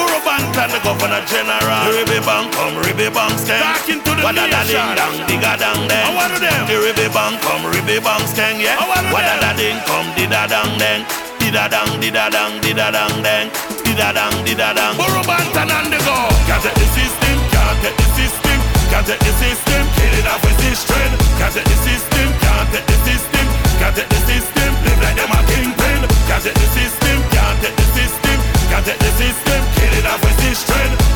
Is 0.01 0.09
Burro 0.09 0.19
Banton, 0.25 0.69
the 0.73 0.79
Governor 0.81 1.21
General. 1.29 1.85
The 1.85 1.93
Ribby 2.01 2.19
Bank 2.25 2.49
come, 2.53 2.75
Ribby 2.81 3.09
Bank 3.13 3.37
stand. 3.37 3.61
Talking 3.61 4.01
to 4.01 4.11
the 4.17 4.23
Wada 4.25 4.49
da 4.49 4.65
ding 4.65 4.89
dang, 4.97 5.15
digga 5.29 5.53
dang 5.61 5.87
dang. 5.87 6.15
What 6.17 6.31
of 6.33 6.41
them? 6.41 6.65
The 6.65 6.77
Ribby 6.81 7.07
Bank 7.13 7.37
come, 7.41 7.69
Ribby 7.69 8.01
Bank 8.01 8.25
stand, 8.25 8.61
yeah. 8.61 8.81
Wada 9.13 9.37
da 9.41 9.53
ding 9.53 9.77
come, 9.85 10.09
dida 10.17 10.49
dang 10.49 10.73
dang. 10.81 11.05
Dida 11.37 11.69
dang, 11.69 12.01
dida 12.01 12.29
dang, 12.33 12.53
dida 12.61 12.89
dang 12.89 13.21
dang. 13.21 13.47
Dida 13.85 14.09
dang, 14.13 14.33
dida 14.45 14.73
dang. 14.73 14.97
Burro 14.97 15.21
Banton 15.21 15.69
on 15.69 15.85
the 15.93 15.99
go. 16.01 16.17
Can't 16.49 16.61
take 16.65 16.77
the 16.81 16.87
system, 16.97 17.37
can't 17.53 17.77
take 17.85 17.97
the 17.97 18.07
system. 18.17 18.57
Can't 18.89 19.05
take 19.05 19.21
the 19.21 19.33
system, 19.37 19.81
kill 19.97 20.13
it 20.17 20.27
off 20.27 20.41
with 20.41 20.57
this 20.65 20.81
trend. 20.85 21.13
Can't 21.37 21.53
take 21.53 21.65
the 21.65 21.77
system, 21.85 22.27
can't 22.41 22.69
take 22.73 22.87
the 22.89 22.97
system. 23.05 23.45
Can't 23.77 23.95
take 23.95 24.09
the 24.09 24.19
system, 24.25 24.69
live 24.81 25.01
like 25.01 25.17
them 25.17 25.31
a 25.31 25.39
kingpin. 25.49 25.99
Can't 26.27 26.41
take 26.43 26.57
the 26.57 26.67
system, 26.73 27.17
can't 27.33 27.57
take 27.61 27.75
the 27.77 27.87
system. 27.93 28.37
Can't 28.71 28.85
take 28.85 28.99
the 28.99 29.11
system, 29.19 29.59
kill 29.91 29.99
it 29.99 30.07
off 30.07 30.21
this. 30.39 30.63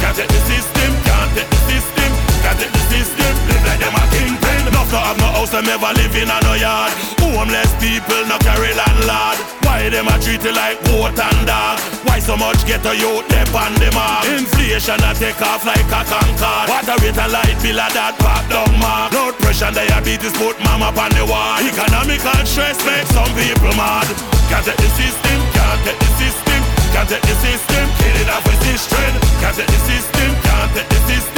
Can't 0.02 0.16
take 0.16 0.28
the 0.28 0.42
system, 0.48 0.92
can't 1.08 1.32
take 1.36 1.50
the 1.50 1.60
system. 1.68 2.12
Can't 2.44 2.60
take 2.60 2.72
the 2.72 2.84
system, 2.92 3.34
live 3.50 3.66
like 3.66 3.80
them 3.80 3.96
a 3.96 4.04
kingpin. 4.12 4.68
Enough 4.68 4.90
to 4.92 5.00
have 5.00 5.18
no 5.18 5.28
house, 5.32 5.52
them 5.52 5.68
ever 5.68 5.92
live 5.96 6.16
in 6.16 6.30
a 6.30 6.38
no 6.44 6.54
yard. 6.54 6.92
Homeless 7.24 7.72
people, 7.80 8.22
no 8.28 8.38
carry 8.44 8.74
landlord. 8.76 9.38
Why 9.64 9.90
them 9.90 10.08
a 10.08 10.16
treat 10.20 10.44
it 10.44 10.56
like 10.56 10.78
goat 10.86 11.18
and 11.18 11.42
dog? 11.48 11.80
Why 12.06 12.20
so 12.20 12.38
much 12.38 12.62
get 12.68 12.86
a 12.86 12.94
youth 12.96 13.28
dep 13.28 13.50
on 13.56 13.74
the 13.82 13.90
mark? 13.96 14.28
Inflation 14.30 15.02
a 15.02 15.12
take 15.16 15.42
off 15.42 15.66
like 15.66 15.90
a 15.90 16.02
concord. 16.06 16.68
Water 16.70 16.98
rate 17.02 17.18
and 17.18 17.32
light 17.32 17.58
bill 17.64 17.80
a 17.82 17.88
that 17.96 18.16
pop 18.20 18.46
down 18.52 18.72
mark. 18.80 19.12
Blood 19.12 19.36
pressure 19.42 19.72
and 19.72 19.76
diabetes 19.76 20.36
put 20.38 20.56
mama 20.64 20.94
on 20.94 21.12
the 21.18 21.26
wall. 21.26 21.60
Economical 21.60 22.40
stress 22.46 22.78
make 22.86 23.08
some 23.10 23.32
people 23.34 23.74
mad. 23.74 24.08
Can't 24.48 24.64
take 24.64 24.78
the 24.78 24.90
system, 24.94 25.40
can't 25.58 25.82
take 25.84 26.00
the 26.00 26.10
system. 26.22 26.65
Can't 26.96 27.10
take 27.10 27.22
the 27.24 27.36
system, 27.44 27.90
kill 27.98 28.16
it 28.22 28.30
off 28.30 28.46
with 28.48 28.58
this 28.62 28.88
trend. 28.88 29.22
Can't 29.42 29.54
take 29.54 29.68
the 29.68 29.80
system, 29.84 30.34
can't 30.44 30.74
take 30.76 30.88
the 30.88 30.96
system. 31.12 31.35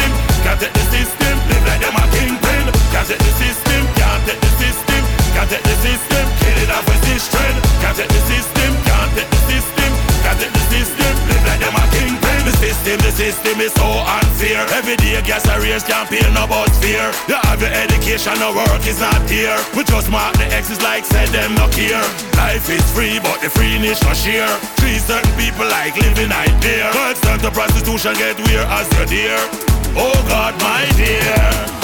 Your 18.18 18.34
education, 18.34 18.40
no 18.40 18.56
work 18.56 18.86
is 18.88 19.00
not 19.00 19.30
here. 19.30 19.58
We 19.76 19.84
just 19.84 20.10
mark 20.10 20.34
the 20.38 20.46
X's 20.46 20.82
like 20.82 21.06
said 21.06 21.30
them 21.30 21.54
no 21.56 21.68
care. 21.70 22.02
Life 22.38 22.70
is 22.70 22.84
free, 22.94 23.20
but 23.20 23.42
the 23.42 23.50
free 23.50 23.78
freeness 23.78 24.02
no 24.04 24.14
share. 24.14 24.50
Treat 24.78 25.02
certain 25.02 25.32
people 25.38 25.66
like 25.68 25.96
living 25.98 26.30
there. 26.30 26.92
Girls 26.94 27.20
turn 27.22 27.40
to 27.40 27.52
prostitution, 27.52 28.14
get 28.16 28.38
weird 28.48 28.66
as 28.70 28.88
you're 28.98 29.06
dear. 29.06 29.38
Oh 29.96 30.18
God, 30.28 30.54
my 30.62 30.86
dear. 30.98 31.78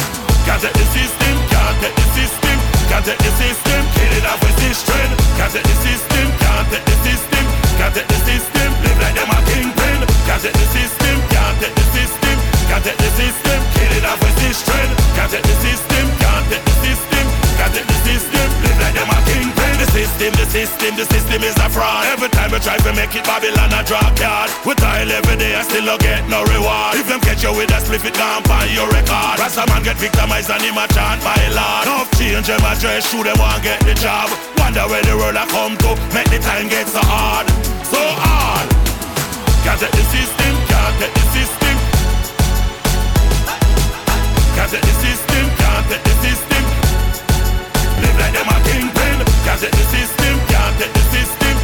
Can't 0.46 0.62
take 0.62 0.74
the 0.74 0.88
system, 0.93 1.36
can't 1.50 1.78
take 1.82 1.96
the 1.96 2.08
system. 2.17 2.58
Can't 2.89 3.06
take 3.06 3.17
the 3.17 3.32
system, 3.38 3.82
kill 3.96 4.13
it 4.17 4.26
off 4.26 4.39
with 4.43 4.58
this 4.62 4.84
trend. 4.86 5.12
Can't 5.38 5.52
take 5.54 5.65
the 5.65 5.78
system, 5.86 6.26
can't 6.39 6.67
take 6.69 6.86
the 6.86 6.98
system. 7.06 7.43
Can't 7.78 7.93
take 7.96 8.08
the 8.08 8.19
system, 8.26 8.69
live 8.86 9.00
like 9.02 9.15
them 9.15 9.32
a 9.34 9.39
kingpin. 9.50 10.00
Can't 10.28 10.41
take 10.41 10.54
the 10.54 10.67
system, 10.78 11.15
can't 11.30 11.58
take 11.62 11.76
the 11.76 11.86
system. 11.96 12.36
Can't 12.69 12.84
take 12.84 12.98
the 12.98 13.10
system, 13.17 13.60
kill 13.78 13.91
it 13.98 14.06
off 14.06 14.19
with 14.22 14.38
this 14.41 14.65
trend. 14.65 14.91
Can't 15.15 15.32
take 15.32 15.46
the 15.46 15.56
system, 15.62 16.06
can't 16.54 16.66
the 16.66 16.76
system. 16.86 17.26
Can't 17.58 17.74
take 17.74 17.88
the 17.88 17.98
system, 18.06 18.48
live 18.62 18.80
like 18.82 18.96
them 18.98 19.10
a 19.10 19.18
kingpin. 19.26 19.74
The 19.78 19.88
system, 19.89 20.32
the 20.38 20.46
system, 20.50 20.92
the 20.98 21.06
system 21.06 21.42
is 21.42 21.58
a 21.58 21.68
fraud. 21.70 22.06
Every 22.13 22.30
time 22.30 22.52
we 22.52 22.60
try 22.60 22.78
to 22.78 22.92
make 22.94 23.13
it, 23.13 23.26
Babylon 23.26 23.74
a 23.74 23.82
drop 23.86 24.13
yard. 24.20 24.50
We 24.66 24.74
tile 24.76 25.10
every 25.10 25.38
day 25.38 25.56
I 25.56 25.63
still 25.63 25.86
don't 25.86 26.02
get 26.02 26.28
no 26.30 26.44
reward. 26.46 26.98
If 26.98 27.08
them 27.08 27.22
catch 27.22 27.44
you 27.44 27.54
with 27.54 27.74
a 27.74 27.80
spliff, 27.82 28.06
it 28.06 28.13
gone 28.18 28.44
by 28.46 28.66
your 28.70 28.89
record. 28.89 29.38
Rasta 29.42 29.66
man 29.70 29.82
get 29.84 29.98
victimized 29.98 30.50
and 30.50 30.62
him 30.62 30.78
a 30.78 30.86
chant 30.94 31.22
my 31.24 31.38
lord. 31.54 31.86
Enough 31.89 32.10
change 32.18 32.48
them 32.48 32.62
dress, 32.78 33.10
shoot 33.10 33.26
them 33.26 33.38
want 33.38 33.62
get 33.63 33.82
the 33.86 33.94
job. 33.98 34.30
Wonder 34.58 34.86
where 34.89 35.04
the 35.04 35.16
world 35.18 35.38
a 35.38 35.46
come 35.50 35.78
to, 35.78 35.98
make 36.13 36.30
the 36.30 36.39
time 36.42 36.68
get 36.70 36.88
so 36.89 37.02
hard, 37.02 37.46
so 37.86 38.02
hard. 38.02 38.68
Can't 39.66 39.80
take 39.80 39.94
the 39.94 40.06
system, 40.12 40.54
can't 40.70 40.96
take 41.02 41.13
the 41.13 41.26
system. 41.34 41.76
Can't 44.54 44.70
take 44.70 44.86
the 44.86 44.96
system, 45.02 45.33
Can't 49.54 49.70
take 49.70 49.78
the 49.78 49.86
system, 49.94 50.34
can't 50.50 50.74
take 50.82 50.94
the 50.98 51.06
system. 51.13 51.56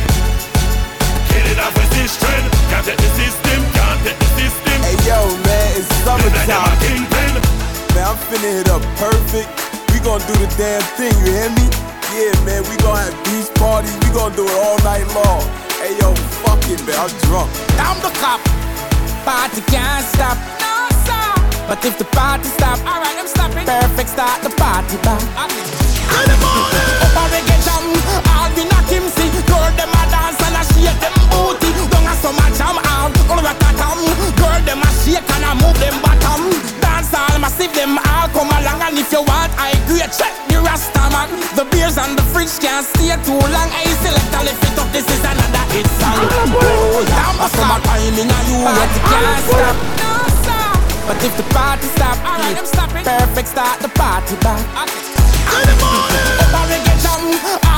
Kill 1.26 1.42
it 1.50 1.58
off 1.58 1.74
with 1.74 1.90
this 1.98 2.22
trend. 2.22 2.46
Can't 2.70 2.86
take 2.86 3.02
the 3.02 3.12
system, 3.18 3.66
can't 3.74 3.98
take 4.06 4.14
the 4.14 4.30
system. 4.38 4.78
Hey 4.86 4.94
yo, 5.10 5.18
man, 5.42 5.74
it's 5.74 5.90
Live 6.06 6.22
like 6.22 6.22
them 6.22 6.38
a 6.38 6.46
summertime. 6.46 7.42
Man, 7.98 8.06
I'm 8.06 8.18
finna 8.30 8.62
hit 8.62 8.70
up 8.70 8.86
perfect. 9.02 9.50
We 9.90 10.06
gonna 10.06 10.22
do 10.30 10.38
the 10.38 10.46
damn 10.54 10.86
thing, 11.02 11.18
you 11.26 11.34
hear 11.34 11.50
me? 11.50 11.66
Yeah, 12.14 12.38
man, 12.46 12.62
we 12.70 12.78
gonna 12.78 13.10
have 13.10 13.18
beach 13.26 13.50
parties. 13.58 13.98
We 14.06 14.14
gonna 14.14 14.38
do 14.38 14.46
it 14.46 14.54
all 14.54 14.78
night 14.86 15.10
long. 15.10 15.42
Hey 15.82 15.98
yo, 15.98 16.14
fuck 16.46 16.62
it, 16.70 16.78
man, 16.86 16.94
I'm 16.94 17.10
drunk. 17.26 17.50
I'm 17.82 17.98
the 18.06 18.14
cop. 18.22 18.38
Party 19.26 19.66
can't 19.66 20.06
stop. 20.06 20.38
No, 20.62 20.94
sir. 21.10 21.66
But 21.66 21.82
if 21.82 21.98
the 21.98 22.06
party 22.14 22.54
stop, 22.54 22.78
alright, 22.86 23.18
I'm 23.18 23.26
stopping. 23.26 23.66
Perfect 23.66 24.14
start 24.14 24.46
the 24.46 24.54
party 24.62 25.02
back. 25.02 25.26
Up 26.10 27.16
a 27.16 27.24
reggae 27.30 27.58
jam, 27.64 27.69
all 27.69 27.69
we 28.60 28.68
knock 28.68 28.92
him 28.92 29.08
see. 29.16 29.32
Girl, 29.48 29.72
them 29.80 29.88
a 29.88 30.04
dance 30.12 30.40
and 30.44 30.60
a 30.60 30.64
shake 30.76 31.00
them 31.00 31.16
booty. 31.32 31.72
Don't 31.88 32.04
a 32.04 32.14
summer 32.20 32.50
jam, 32.60 32.76
out, 32.92 33.16
all 33.32 33.40
all 33.40 33.40
ratatam. 33.40 34.04
Girl, 34.36 34.60
them 34.68 34.84
a 34.84 34.90
shake 35.00 35.24
and 35.24 35.48
a 35.48 35.52
move 35.56 35.80
them 35.80 35.96
bottom. 36.04 36.52
Dance 36.84 37.16
all 37.16 37.40
massive, 37.40 37.72
them 37.72 37.96
all 37.96 38.28
come 38.36 38.52
along. 38.52 38.84
And 38.84 39.00
if 39.00 39.12
you 39.16 39.24
want, 39.24 39.52
I 39.56 39.72
agree, 39.80 40.04
check 40.12 40.36
the 40.52 40.60
Rasta 40.60 41.08
man. 41.16 41.32
The 41.56 41.64
beers 41.72 41.96
and 41.96 42.20
the 42.20 42.26
fridge 42.36 42.52
can't 42.60 42.84
stay 42.84 43.16
too 43.24 43.40
long. 43.40 43.70
I 43.72 43.88
select 44.04 44.28
and 44.36 44.44
lift 44.44 44.64
it 44.68 44.76
up, 44.76 44.92
this 44.92 45.08
is 45.08 45.24
another 45.24 45.66
hit 45.72 45.88
song. 45.96 46.20
Oh, 46.60 47.00
yeah, 47.08 47.46
a 47.46 47.48
summer 47.56 47.80
time 47.88 48.18
in 48.20 48.28
a 48.28 48.40
you, 48.52 48.60
but 48.68 48.92
you 48.92 49.02
can't 49.08 49.44
stop. 49.48 49.76
No, 50.04 50.12
sir. 50.44 50.68
But 51.08 51.18
if 51.24 51.34
the 51.40 51.48
party 51.56 51.88
stop, 51.96 52.18
alright, 52.28 52.60
I'm 52.60 52.68
stopping. 52.68 53.08
Perfect 53.08 53.48
start 53.48 53.80
the 53.80 53.90
party 53.96 54.36
back. 54.44 54.60
Up 55.50 56.54
a 56.54 56.62
reggae 56.70 56.96
jam, 57.02 57.69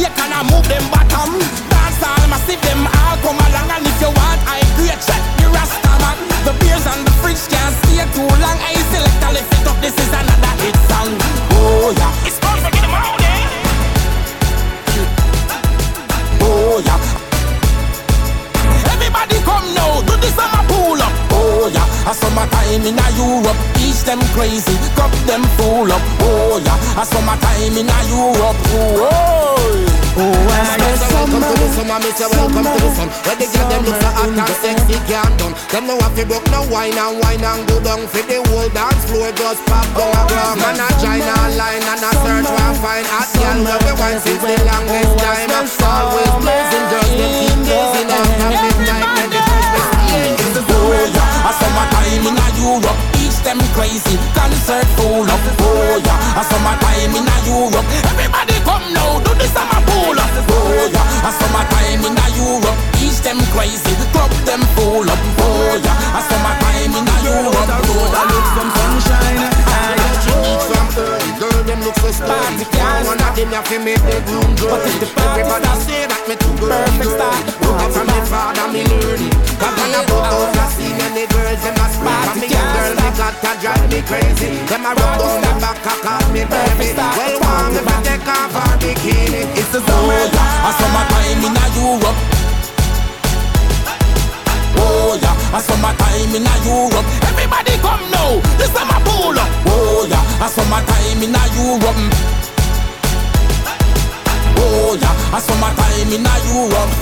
shake 0.00 0.16
and 0.16 0.32
a 0.32 0.40
move 0.48 0.64
them 0.64 0.84
bottom. 0.88 1.36
Dance 1.68 2.00
all 2.00 2.24
massive, 2.32 2.60
them 2.64 2.88
all 2.88 3.16
come 3.20 3.36
along. 3.36 3.68
And 3.68 3.84
if 3.84 4.00
you 4.00 4.08
want, 4.08 4.40
I 4.48 4.64
agree, 4.72 4.88
check 4.96 5.22
the 5.36 5.46
Rasta 5.52 5.92
man. 6.00 6.16
The 6.48 6.52
beers 6.60 6.86
and 6.88 7.04
the 7.04 7.12
fridge 7.20 7.44
can't 7.52 7.74
stay 7.84 8.00
too 8.16 8.24
long. 8.40 8.58
I 8.64 8.72
select 8.88 9.20
and 9.20 9.34
lift 9.36 9.52
it 9.52 9.68
up, 9.68 9.76
this 9.84 9.96
is 10.00 10.08
another 10.08 10.54
hit 10.64 10.76
song. 10.88 11.12
Oh 11.60 11.92
yeah, 11.92 12.26
it's 12.26 12.40
perfect 12.40 12.76
in 12.76 12.82
the 12.82 12.88
morning. 12.88 13.44
Oh 16.40 16.80
yeah. 16.80 17.00
Everybody 18.96 19.36
come 19.44 19.68
now, 19.76 20.00
do 20.08 20.16
this 20.16 20.32
summer 20.32 20.64
pull 20.64 20.96
up. 20.96 21.12
Oh 21.36 21.68
yeah, 21.68 22.08
a 22.08 22.12
summertime 22.16 22.88
in 22.88 22.96
a 22.96 23.06
Europe, 23.20 23.60
teach 23.76 24.00
them 24.08 24.20
crazy, 24.32 24.76
cup 24.96 25.12
them 25.28 25.44
full 25.60 25.92
up. 25.92 26.02
Oh 26.24 26.56
yeah, 26.64 27.00
a 27.00 27.04
summertime 27.04 27.76
in 27.76 27.88
a 27.88 27.98
Europe. 28.08 28.56
Oh, 28.72 29.12
oh 29.12 29.89
oh, 30.16 30.22
and 30.24 30.82
the 30.82 31.10
Welcome 31.20 31.44
to 31.44 31.54
the 31.60 31.68
summer, 31.76 31.98
me 32.00 32.10
say 32.16 32.26
welcome 32.32 32.64
to 32.64 32.78
the 32.80 32.90
sun. 32.96 33.08
Where 33.28 33.36
they 33.36 33.44
get 33.46 33.66
them 33.68 33.84
look 33.84 34.00
so 34.00 34.08
hot 34.08 34.32
and 34.32 34.56
sexy 34.64 34.96
can't 35.04 35.30
done. 35.36 35.54
Them 35.68 35.92
what 35.92 36.10
fi 36.16 36.24
broke, 36.24 36.48
no 36.48 36.64
wine 36.72 36.96
and 36.96 37.20
wine 37.20 37.44
and 37.44 37.62
go 37.68 37.76
down. 37.84 38.08
For 38.08 38.24
the 38.24 38.40
whole 38.48 38.66
dance 38.72 39.04
floor 39.06 39.28
just 39.36 39.60
pop 39.68 39.84
down 39.92 40.10
a 40.10 40.22
ground. 40.32 40.58
Man 40.64 40.80
a 40.80 40.88
join 40.98 41.20
online 41.22 41.84
and 41.84 42.02
a 42.02 42.10
search 42.24 42.48
one 42.48 42.76
find 42.80 43.06
hot 43.12 43.28
girl 43.36 43.58
where 43.62 43.78
we 43.84 43.92
wine 44.00 44.18
since 44.24 44.40
the 44.40 44.56
longest 44.64 45.12
time. 45.20 45.46
Always 45.84 46.34
blazing, 46.40 46.86
just 46.88 47.10
them 47.14 47.30
keep 47.36 47.58
blazing 47.68 48.08
after 48.10 48.48
midnight 48.48 49.06
when 49.12 49.28
the 49.28 49.40
Christmas 49.44 49.86
Eve. 50.08 50.40
Oh 50.72 50.96
yeah, 51.14 51.48
a 51.48 51.52
summertime 51.52 52.26
in 52.26 52.34
a 52.34 52.46
Europe, 52.58 52.98
them 53.44 53.58
crazy, 53.72 54.16
concert 54.34 54.86
full 54.96 55.24
up. 55.24 55.40
Oh 55.60 56.00
yeah, 56.04 56.40
a 56.40 56.42
summertime 56.44 57.14
in 57.16 57.26
a 57.26 57.36
Europe, 57.46 57.86
everybody 58.04 58.56
come 58.64 58.92
now, 58.92 59.20
do 59.20 59.32
the 59.34 59.46
summer 59.48 59.80
pull 59.86 60.18
up. 60.18 60.30
Oh 60.48 60.88
yeah, 60.92 61.28
a 61.28 61.30
summertime 61.32 62.04
in 62.04 62.16
a 62.16 62.26
Europe, 62.36 62.78
teach 62.96 63.20
them 63.20 63.38
crazy, 63.52 63.94
club 64.12 64.32
them 64.44 64.62
full 64.76 65.08
up. 65.08 65.20
Oh 65.40 65.80
yeah, 65.82 66.18
a 66.18 66.20
summertime 66.20 66.94
in 66.96 67.06
a 67.08 67.16
Europe. 67.24 67.68
Girl, 68.10 69.19
them 71.70 71.80
party 71.86 72.64
can't 72.74 73.06
stop. 73.06 73.06
One 73.06 73.20
of 73.22 73.32
them 73.38 73.50
have 73.54 73.68
to 73.70 73.78
make 73.78 74.02
the 74.02 74.18
room 74.26 74.50
grow. 74.58 74.74
But 74.74 74.86
if 74.90 74.96
the 74.98 75.06
party 75.14 75.46
Everybody 75.46 75.70
say 75.86 76.02
that 76.10 76.22
me 76.26 76.34
too 76.34 76.54
good. 76.58 76.70
Perfect 76.74 77.14
start. 77.14 77.42
Look 77.62 77.92
from 77.94 78.06
me 78.10 78.18
father, 78.26 78.66
me 78.74 78.82
learn 78.90 79.22
it. 79.22 79.34
Cause 79.60 79.74
when 79.78 79.94
I 79.94 80.02
go 80.10 80.18
out, 80.18 80.50
I 80.50 80.66
see 80.74 80.90
many 80.98 81.24
girls, 81.30 81.60
them 81.62 81.78
a 81.78 81.86
smart. 81.94 82.34
And 82.34 82.42
me 82.42 82.48
girl, 82.50 82.92
me 82.98 83.08
got 83.14 83.34
to 83.38 83.50
drive 83.62 83.86
me 83.86 84.00
crazy. 84.02 84.50
Them 84.66 84.82
a 84.82 84.92
rub 84.98 85.14
down 85.20 85.38
the 85.46 85.52
back, 85.62 85.78
I 85.86 85.94
call 86.02 86.26
me 86.34 86.42
baby. 86.42 86.88
Well, 86.98 87.38
want 87.38 87.74
me 87.74 87.80
to 87.86 87.96
take 88.02 88.26
off 88.26 88.54
her 88.54 88.74
bikini. 88.82 89.42
It's 89.54 89.70
the 89.70 89.78
summertime. 89.78 90.34
Oh, 90.34 90.66
I 90.66 90.70
summertime 90.74 91.44
in 91.46 91.54
a 91.54 91.66
Europe. 91.78 92.18
Oh 94.82 95.18
yeah, 95.22 95.54
I 95.54 95.60
summertime 95.62 96.34
in 96.34 96.46
a 96.46 96.54
Europe. 96.66 97.39
Everybody 97.50 97.82
come 97.82 98.10
now, 98.10 98.38
this 98.58 98.70
time 98.72 98.86
I 98.90 98.98
pull 99.02 99.34
up. 99.34 99.50
Oh 99.66 100.06
yeah, 100.08 100.22
I 100.38 100.46
summertime 100.46 101.22
in 101.22 101.34
a 101.34 101.42
Europe. 101.58 101.98
Oh 104.56 104.94
yeah, 104.94 105.34
I 105.34 105.40
summertime 105.40 106.12
in 106.14 106.26
a 106.26 106.34
Europe. 106.46 106.92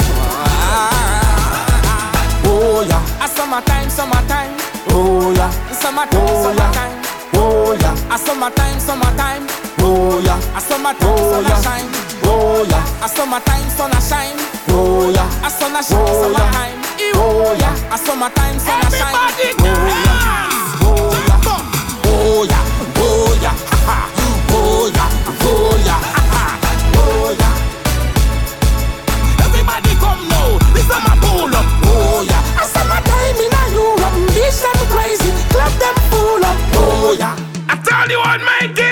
Oh 2.49 2.81
yeah, 2.89 3.03
I 3.21 3.27
summertime, 3.29 3.91
summertime. 3.91 4.57
Oh 4.91 5.33
yeah, 5.37 5.51
summertime, 5.73 6.21
oh, 6.25 6.43
summertime. 6.45 6.97
Oh 7.35 7.77
yeah, 7.81 7.95
I 8.11 8.17
summertime, 8.17 8.81
summertime. 8.81 9.47
Oh 9.81 10.19
yeah, 10.25 10.41
I 10.57 10.61
summertime, 10.61 11.09
oh, 11.09 11.41
yeah. 11.41 11.59
a 11.59 11.63
shine. 11.63 11.89
Oh 12.25 12.65
yeah, 12.69 13.05
I 13.05 13.07
summertime, 13.07 13.69
sun 13.77 13.93
shine. 14.01 14.37
oh 14.71 15.11
yeah, 15.11 15.29
I 15.45 15.49
sun 15.51 15.77
a 15.77 15.83
shine, 15.83 15.99
Oh, 16.01 16.33
summertime. 16.33 16.78
Oh 17.21 17.57
yeah. 17.59 17.75
I 17.93 17.97
summertime, 17.97 18.59
sun 18.59 18.81
a 18.81 18.91
shine. 18.91 19.15
Oh 20.83 21.15
yeah, 21.29 21.41
oh 22.11 22.45
yeah, 22.49 22.63
oh 22.87 23.35
yeah, 23.43 23.55
oh 24.51 24.91
yeah, 24.95 25.11
oh 25.43 25.83
yeah, 25.85 26.01
ha, 26.15 26.23
ha. 26.33 26.47
oh 26.97 27.37
yeah. 27.41 27.55
Everybody 29.45 29.93
come 30.03 30.23
now, 30.29 30.59
this 30.75 30.85
is 30.85 31.01
my 31.07 31.15
pull 31.23 31.55
up. 31.55 31.67
Oh 31.91 32.23
yeah, 32.29 32.61
I 32.61 32.65
summertime 32.67 33.39
in 33.45 33.53
a 33.61 33.63
Europe, 33.75 34.17
bitch 34.35 34.61
them 34.63 34.81
crazy, 34.93 35.31
club 35.53 35.73
them 35.83 35.97
full 36.11 36.45
up. 36.45 36.59
Oh 36.75 37.17
yeah, 37.19 37.37
I 37.69 37.77
told 37.83 38.11
you 38.11 38.21
I'd 38.21 38.41
make 38.43 38.79
it. 38.79 38.88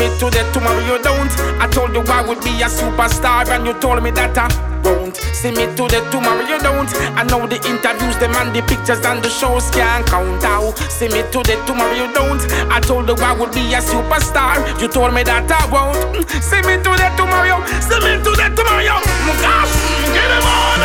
Me 0.00 0.08
today, 0.18 0.50
tomorrow 0.54 0.80
you 0.80 0.96
don't. 1.02 1.28
I 1.60 1.68
told 1.68 1.92
you 1.92 2.00
I 2.08 2.24
would 2.26 2.40
be 2.40 2.48
a 2.64 2.72
superstar, 2.72 3.46
and 3.52 3.66
you 3.66 3.74
told 3.84 4.02
me 4.02 4.10
that 4.12 4.32
I 4.32 4.48
won't. 4.80 5.14
See 5.36 5.50
me 5.50 5.68
today, 5.76 6.00
tomorrow 6.10 6.40
you 6.40 6.58
don't. 6.58 6.88
I 7.20 7.22
know 7.24 7.44
the 7.46 7.60
interviews, 7.68 8.16
them 8.16 8.32
and 8.40 8.48
the 8.56 8.62
pictures 8.62 9.04
and 9.04 9.20
the 9.22 9.28
shows 9.28 9.68
can't 9.68 10.06
count 10.06 10.42
out. 10.42 10.78
See 10.88 11.08
me 11.12 11.20
today, 11.28 11.60
tomorrow 11.66 11.92
you 11.92 12.08
don't. 12.16 12.40
I 12.72 12.80
told 12.80 13.12
you 13.12 13.16
I 13.20 13.36
would 13.36 13.52
be 13.52 13.60
a 13.76 13.80
superstar. 13.84 14.56
You 14.80 14.88
told 14.88 15.12
me 15.12 15.22
that 15.24 15.44
I 15.52 15.68
won't. 15.68 16.16
Mm, 16.16 16.24
see 16.40 16.64
me 16.64 16.80
today, 16.80 17.12
tomorrow. 17.20 17.60
See 17.84 18.00
me 18.00 18.16
today, 18.24 18.48
tomorrow. 18.56 19.04
Gosh, 19.44 19.74
get 20.16 20.32
him 20.32 20.48
on. 20.48 20.80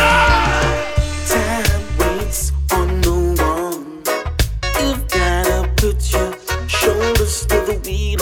Time 1.24 1.80
waits 1.96 2.52
on 2.68 3.00
no 3.00 3.32
one. 3.40 3.80
You've 4.76 5.08
gotta 5.08 5.64
put 5.80 6.04
your 6.12 6.36
shoulders 6.68 7.46
to 7.48 7.56
the 7.64 7.80
wheel 7.80 8.15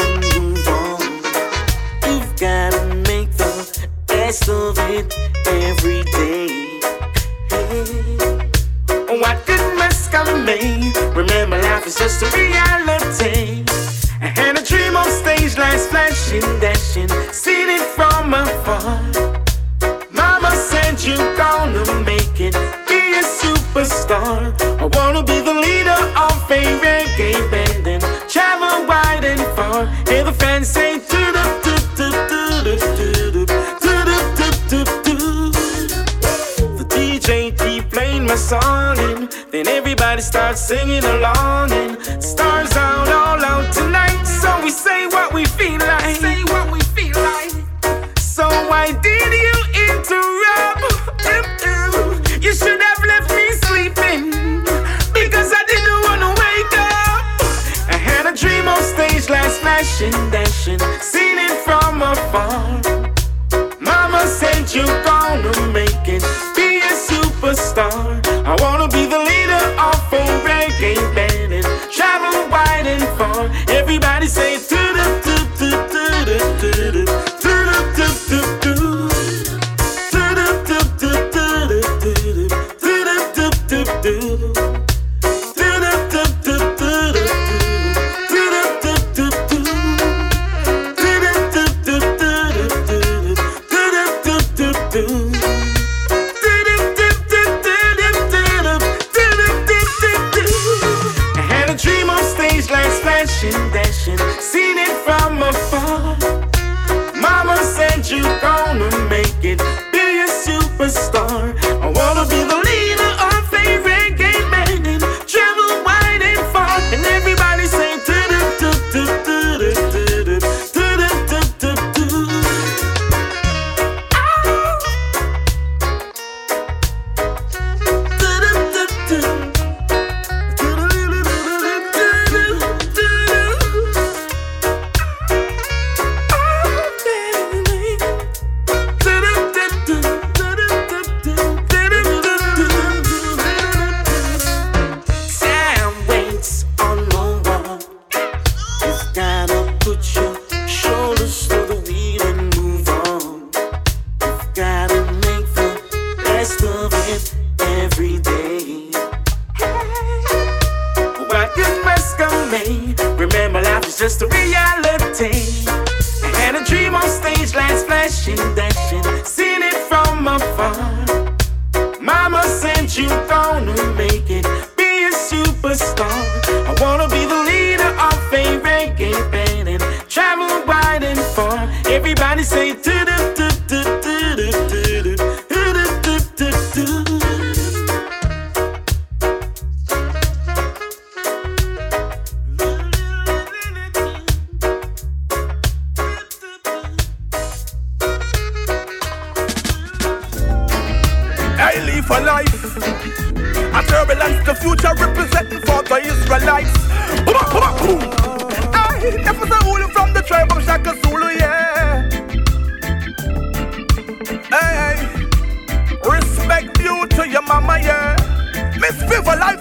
best 4.35 4.49
of 4.49 4.79
it 4.91 5.15
every 5.47 6.03
day. 6.11 6.81
Hey. 7.51 8.09
What 9.21 9.47
good 9.47 9.79
must 9.79 10.11
come 10.11 10.45
made? 10.45 10.97
Remember, 11.15 11.61
life 11.63 11.87
is 11.87 11.95
just 11.95 12.23
a 12.23 12.29
reality. 12.37 13.65
Had 14.21 14.59
a 14.59 14.65
dream 14.65 14.97
on 14.97 15.09
stage, 15.11 15.57
lights 15.57 15.87
flashing, 15.87 16.47
dashing, 16.59 17.09
seen 17.33 17.69
it 17.69 17.87
from 17.97 18.35
afar. 18.35 19.03
Mama 20.11 20.51
said 20.51 21.01
you're 21.07 21.37
gonna 21.37 21.85
make 22.03 22.41
it, 22.41 22.55
be 22.89 23.01
a 23.21 23.25
superstar. 23.39 24.41
I 24.81 24.87
wanna 24.97 25.23
be 25.23 25.39
the 25.41 25.55
leader 25.55 26.01
of 26.27 26.51
a 26.51 26.63
reggae 26.83 27.39
band 27.53 27.87
and 27.87 28.03
travel 28.29 28.87
wide 28.89 29.25
and 29.25 29.41
far. 29.57 29.87
Hear 30.09 30.25
the 30.25 30.33
fans 30.33 30.69
say 30.69 30.94
Keep 37.25 37.89
playing 37.91 38.27
my 38.27 38.35
song 38.35 38.99
and 38.99 39.33
then 39.51 39.67
everybody 39.67 40.21
starts 40.21 40.61
singing 40.61 41.03
along 41.05 41.73
and 41.73 41.97
stars 42.23 42.77
out 42.77 43.09
all 43.09 43.43
out 43.43 43.73
tonight. 43.73 44.23
So 44.25 44.63
we 44.63 44.69
say 44.69 45.07
what 45.07 45.33
we 45.33 45.47
feel 45.47 45.79
like. 45.79 46.17
Say 46.17 46.45
what 46.45 46.71
we 46.71 46.81
feel 46.81 47.17
like. 47.17 47.51
So 48.19 48.47
why 48.69 48.93
did 49.01 49.33
you 49.33 49.57
interrupt? 49.89 50.85
You 52.45 52.53
should 52.53 52.83
have 52.83 53.05
left 53.07 53.31
me 53.31 53.53
sleeping 53.69 54.31
because 55.15 55.51
I 55.57 55.65
didn't 55.67 56.01
wanna 56.05 56.29
wake 56.29 56.75
up. 56.77 57.25
I 57.89 57.97
had 57.97 58.27
a 58.27 58.37
dream 58.37 58.69
on 58.69 58.83
stage, 58.83 59.31
lights 59.31 59.57
flashing, 59.61 60.13
dashing, 60.31 60.79
seen 61.01 61.39
it 61.39 61.57
from 61.65 62.03
afar. 62.03 62.83
Mama 63.81 64.27
said 64.27 64.71
you 64.75 64.85
gonna 65.05 65.64
superstar. 67.45 68.23
I 68.47 68.57
wanna 68.63 68.89
be 68.89 69.07
the 69.07 69.19
leader 69.19 69.65
of 69.79 70.13
a 70.13 70.25
reggae 70.47 71.15
band 71.15 71.24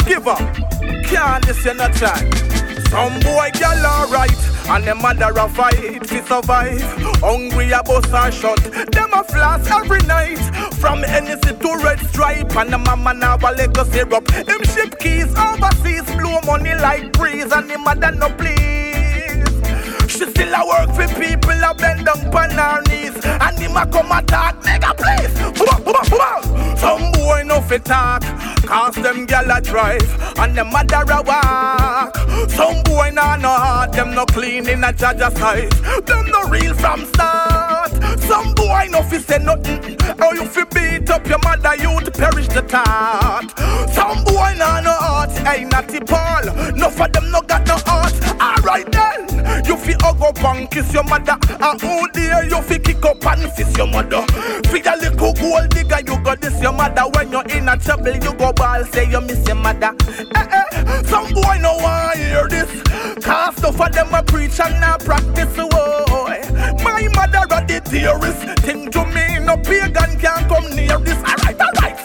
this 0.06 1.10
Can't 1.10 1.46
listen 1.48 1.80
a 1.80 1.90
try. 1.94 2.18
Some 2.90 3.20
boy 3.22 3.50
girl 3.60 3.86
alright, 3.86 4.32
and 4.70 4.84
them 4.86 5.02
mother 5.02 5.32
a 5.36 5.50
fight 5.50 6.04
to 6.04 6.26
survive. 6.26 6.82
Hungry 7.22 7.72
a 7.72 7.82
bus 7.84 8.06
and 8.14 8.34
shot, 8.34 8.62
them 8.92 9.14
a 9.14 9.24
flash 9.24 9.70
every 9.72 10.02
night. 10.02 10.40
From 10.76 11.02
Hennessy 11.02 11.56
to 11.56 11.80
Red 11.84 12.00
Stripe, 12.08 12.56
and 12.56 12.72
the 12.72 12.78
mama 12.78 13.14
now 13.14 13.38
a 13.38 13.52
Lego 13.54 13.84
syrup. 13.86 14.30
Him 14.32 14.64
ship 14.64 15.00
keys 15.00 15.34
overseas, 15.38 16.06
blow 16.18 16.40
money 16.46 16.76
like 16.76 17.14
breeze, 17.14 17.52
and 17.52 17.70
the 17.70 17.78
mother 17.78 18.12
no 18.12 18.30
please. 18.30 18.73
She 20.24 20.30
still 20.30 20.54
a 20.54 20.66
work 20.66 20.96
for 20.96 21.08
people 21.20 21.52
a 21.52 21.74
bend 21.76 22.06
down 22.06 22.34
on 22.34 22.52
her 22.52 22.82
knees. 22.84 23.14
And 23.26 23.60
him 23.60 23.76
a 23.76 23.86
come 23.86 24.10
attack, 24.10 24.56
nigga 24.62 24.96
please. 24.96 25.34
Some 26.80 27.12
boy 27.12 27.44
no 27.46 27.60
fit 27.62 27.84
talk 27.86 28.22
Cause 28.66 28.96
them 28.96 29.26
gal 29.26 29.50
a 29.52 29.62
drive 29.62 30.38
And 30.38 30.56
them 30.56 30.70
mother 30.72 31.04
a 31.10 31.22
walk. 31.22 32.16
Some 32.50 32.84
boy 32.84 33.12
nah 33.14 33.36
no 33.36 33.50
heart 33.50 33.94
Them 33.94 34.14
no 34.14 34.26
clean 34.26 34.68
in 34.68 34.84
a 34.84 34.94
judge's 34.94 35.34
sight 35.40 35.72
Them 36.06 36.26
no 36.30 36.44
real 36.50 36.74
from 36.74 37.06
start 37.06 37.63
Some 38.22 38.54
boy 38.54 38.88
no 38.90 39.02
fi 39.04 39.18
say 39.18 39.40
nothing. 39.40 39.80
Or 40.22 40.36
you 40.36 40.46
fi 40.46 40.64
beat 40.74 41.10
up 41.10 41.28
your 41.28 41.40
mother 41.40 41.76
You 41.76 42.00
to 42.00 42.12
perish 42.12 42.48
the 42.48 42.62
thought. 42.62 43.50
Some 43.92 44.24
boy 44.24 44.54
nah 44.58 44.82
no 44.82 44.92
heart 44.94 45.32
Hey 45.32 45.66
natty 45.66 46.00
Paul. 46.00 46.46
No 46.76 46.90
for 46.90 47.08
them 47.08 47.32
no 47.32 47.42
got 47.42 47.68
no 47.68 47.78
heart. 47.86 48.14
Alright 48.40 48.92
then 48.92 49.66
You 49.66 49.78
fi 49.78 49.94
hug 50.00 50.22
up 50.22 50.44
and 50.44 50.70
kiss 50.70 50.94
your 50.94 51.04
mother. 51.04 51.38
And 51.50 51.82
who 51.82 52.08
dare 52.12 52.46
you 52.46 52.62
fi 52.62 52.78
kick 52.78 53.04
up 53.06 53.26
and 53.26 53.52
fist 53.54 53.78
your 53.78 53.88
mother? 53.88 54.22
Fi 54.70 54.80
a 54.86 54.98
little 54.98 55.34
gold 55.34 55.70
digger 55.70 56.00
You 56.06 56.22
go 56.24 56.36
this 56.36 56.62
your 56.62 56.74
mother. 56.74 57.04
When 57.16 57.32
you're 57.32 57.46
in 57.48 57.68
a 57.68 57.78
trouble 57.78 58.14
You 58.14 58.34
go 58.34 58.54
ball 58.54 58.84
say 58.86 59.10
you 59.10 59.22
miss 59.22 59.46
your 59.48 59.56
mother. 59.56 59.96
Eh, 60.36 60.48
eh. 60.52 61.02
Some 61.04 61.34
boy 61.34 61.58
no 61.62 61.76
want 61.78 62.18
hear 62.20 62.48
this. 62.48 62.84
Cause 63.24 63.64
enough 63.74 63.88
of 63.88 63.94
them 63.94 64.14
a 64.14 64.24
preach 64.24 64.60
and 64.60 64.80
not 64.80 65.00
practice 65.04 65.56
oh. 65.58 66.40
My 66.84 67.08
mother 67.16 67.40
a 67.50 67.66
the 67.66 68.03
theorist 68.04 68.42
Think 68.60 68.92
to 68.92 69.06
me 69.06 69.40
no 69.40 69.56
pagan 69.58 70.20
can 70.20 70.42
come 70.50 70.68
near 70.76 71.00
this 71.00 71.20
Alright, 71.30 71.60
alright 71.68 71.98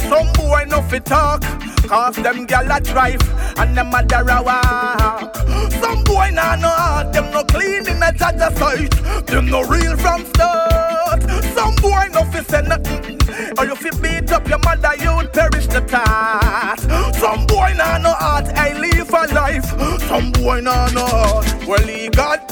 Some 0.00 0.32
boy 0.32 0.64
no 0.68 0.80
fi 0.82 0.98
talk 0.98 1.42
Cause 1.86 2.16
them 2.16 2.46
gal 2.46 2.70
a 2.70 2.80
drive 2.80 3.22
And 3.58 3.76
them 3.76 3.92
a 3.94 4.42
walk. 4.42 5.36
Some 5.82 6.04
boy 6.04 6.30
nah 6.32 6.56
no 6.56 6.68
heart 6.68 7.12
Them 7.12 7.30
no 7.30 7.44
clean 7.44 7.86
in 7.86 8.02
a 8.02 8.12
judge 8.12 8.40
sight 8.56 8.92
Them 9.26 9.46
no 9.46 9.62
real 9.64 9.96
from 9.96 10.24
start. 10.26 11.22
Some 11.54 11.74
boy 11.76 12.06
no 12.12 12.24
fi 12.32 12.40
say 12.42 12.62
nothing 12.62 13.18
Or 13.58 13.66
you 13.66 13.76
fi 13.76 13.90
beat 14.00 14.32
up 14.32 14.48
your 14.48 14.60
mother 14.60 14.94
You'd 14.98 15.32
perish 15.32 15.66
the 15.66 15.82
task. 15.82 16.88
Some 17.18 17.46
boy 17.46 17.74
nah 17.76 17.98
no 17.98 18.12
heart 18.12 18.48
I 18.54 18.72
live 18.78 19.10
a 19.10 19.34
life. 19.34 19.68
Some 20.08 20.32
boy 20.32 20.60
nah 20.60 20.88
no 20.90 21.04
heart 21.04 21.66
Well 21.66 21.86
he 21.86 22.08
got 22.08 22.51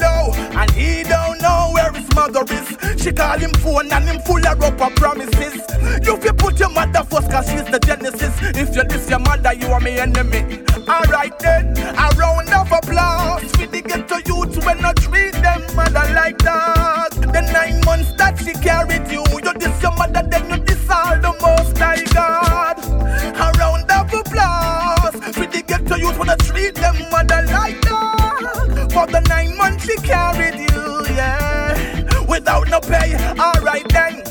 call 3.21 3.39
him 3.39 3.53
phone 3.61 3.93
And 3.93 4.05
him 4.09 4.21
full 4.21 4.47
of 4.47 4.59
rubber 4.59 4.91
promises. 4.97 5.61
You 6.07 6.17
fi 6.17 6.33
put 6.33 6.59
your 6.59 6.71
mother 6.71 7.05
first 7.05 7.31
Cause 7.31 7.51
she's 7.51 7.65
the 7.65 7.79
genesis. 7.79 8.35
If 8.57 8.75
you 8.75 8.85
diss 8.85 9.11
your 9.11 9.19
mother 9.19 9.53
You 9.53 9.69
are 9.69 9.81
my 9.81 9.91
enemy. 9.91 10.65
Alright 10.89 11.39
then 11.39 11.77
A 11.77 12.09
round 12.17 12.53
of 12.53 12.73
applause 12.73 13.45
For 13.53 13.67
the 13.67 13.83
ghetto 13.83 14.17
youth 14.27 14.65
When 14.65 14.85
I 14.85 14.93
treat 14.95 15.35
them 15.35 15.63
mother 15.77 16.07
like 16.15 16.39
that. 16.39 17.11
The 17.13 17.43
nine 17.53 17.81
months 17.85 18.13
that 18.17 18.39
she 18.39 18.53
carried 18.53 19.07
you 19.13 19.25
You 19.45 19.53
diss 19.55 19.83
your 19.83 19.95
mother 19.97 20.23
Then 20.29 20.49
you 20.51 20.59
diss 20.65 20.89
all 20.89 21.17
the 21.21 21.35
most 21.43 21.77
high 21.77 22.05
God. 22.17 22.79
A 23.37 23.47
round 23.59 23.91
of 23.91 24.13
applause 24.13 25.15
For 25.37 25.47
the 25.47 25.63
ghetto 25.67 25.97
youth 25.97 26.19
When 26.19 26.31
I 26.31 26.37
treat 26.37 26.75
them 26.75 26.97
mother 27.11 27.43
like 27.53 27.81
that. 27.83 28.89
For 28.93 29.07
the 29.07 29.21
nine 29.29 29.57
months 29.57 29.85
she 29.85 29.97
carried 29.99 30.59
you 30.59 30.70
pay 32.81 33.15
Alright 33.39 33.89
then 33.89 34.23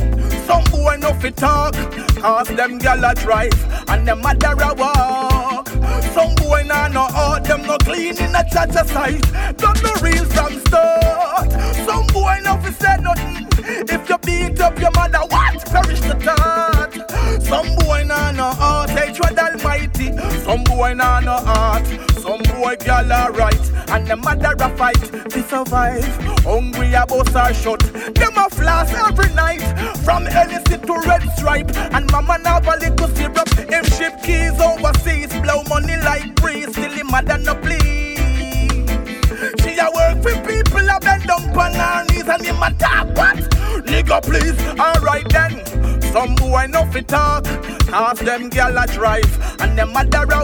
some 0.50 0.64
boy 0.72 0.97
no 1.00 1.14
fit 1.14 1.36
talk, 1.38 1.76
cause 2.16 2.47
them 2.47 2.80
gal 2.80 3.06
a 3.06 3.14
drive 3.14 3.54
and 3.88 4.08
them 4.08 4.20
mother 4.20 4.56
a 4.60 4.74
walk. 4.74 5.68
Some 6.16 6.34
boy 6.34 6.64
nah 6.66 6.88
no 6.88 7.02
out, 7.02 7.43
them 7.43 7.68
no 7.68 7.78
clean 7.78 8.18
in 8.18 8.34
a 8.34 8.43
church 8.50 8.76
a 8.76 8.84
sight. 8.88 9.22
Don't 9.58 9.80
no 9.84 9.93
real 10.02 10.26
from 10.26 10.60
start. 10.62 11.52
Some 11.86 12.08
boy 12.08 12.39
no 12.43 12.58
fi 12.58 12.72
say 12.72 12.97
nothing. 13.00 13.47
If 13.88 14.10
you 14.10 14.18
beat 14.26 14.60
up 14.60 14.80
your 14.80 14.89
mother, 14.95 15.20
what 15.30 15.64
perish 15.68 16.02
the 16.02 16.16
thought? 16.16 17.43
Some 17.43 17.76
boy 17.86 18.06
nah 18.08 18.32
no 18.32 18.50
heart, 18.50 18.89
hatred 18.89 19.38
almighty. 19.38 20.18
Some 20.39 20.64
boy 20.64 20.95
nah 20.95 21.20
no 21.20 21.34
heart. 21.34 21.86
Some 22.18 22.41
boy 22.60 22.76
gal 22.76 23.12
a 23.12 23.32
right 23.32 23.72
and 23.89 24.05
them 24.05 24.22
mother 24.22 24.53
a 24.60 24.70
fight 24.78 25.01
to 25.32 25.41
survive. 25.43 26.03
Hungry 26.43 26.93
a 26.93 27.05
bus 27.05 27.34
a 27.34 27.53
shut. 27.53 27.80
Them 28.16 28.38
a 28.38 28.49
floss 28.49 28.91
every 28.93 29.34
night 29.34 29.64
from 30.03 30.26
Hennessy 30.26 30.78
to 30.78 30.93
Red 31.07 31.24
Stripe. 31.38 31.72
And 31.93 32.12
mama 32.12 32.38
now 32.39 32.60
a 32.60 32.76
little 32.78 33.07
syrup. 33.16 33.49
Him 33.57 33.84
ship 33.95 34.22
keys 34.24 34.60
overseas, 34.60 35.32
blow 35.41 35.64
money 35.70 35.97
like 36.03 36.36
breeze. 36.36 36.72
Still 36.72 36.91
him 36.91 37.07
mother 37.07 37.38
no 37.38 37.55
please. 37.55 38.20
She 39.62 39.78
a 39.80 39.88
work 39.95 40.22
for 40.22 40.36
people 40.45 40.89
a 40.89 40.99
bend 40.99 41.24
down 41.28 41.57
on 41.57 41.74
her 41.74 42.05
knees 42.10 42.28
and 42.28 42.43
him 42.43 42.62
a 42.62 42.72
talk 42.74 43.07
what? 43.16 43.38
Nigga 43.88 44.22
please, 44.22 44.60
alright 44.78 45.28
then. 45.30 46.01
Some 46.12 46.36
boy 46.36 46.66
no 46.70 46.86
fit 46.91 47.07
talk, 47.07 47.45
cause 47.88 48.20
them 48.20 48.49
gal 48.49 48.78
a 48.78 48.88
drive 48.88 49.62
and 49.62 49.78
them 49.78 49.93
mother 49.93 50.26
a 50.32 50.39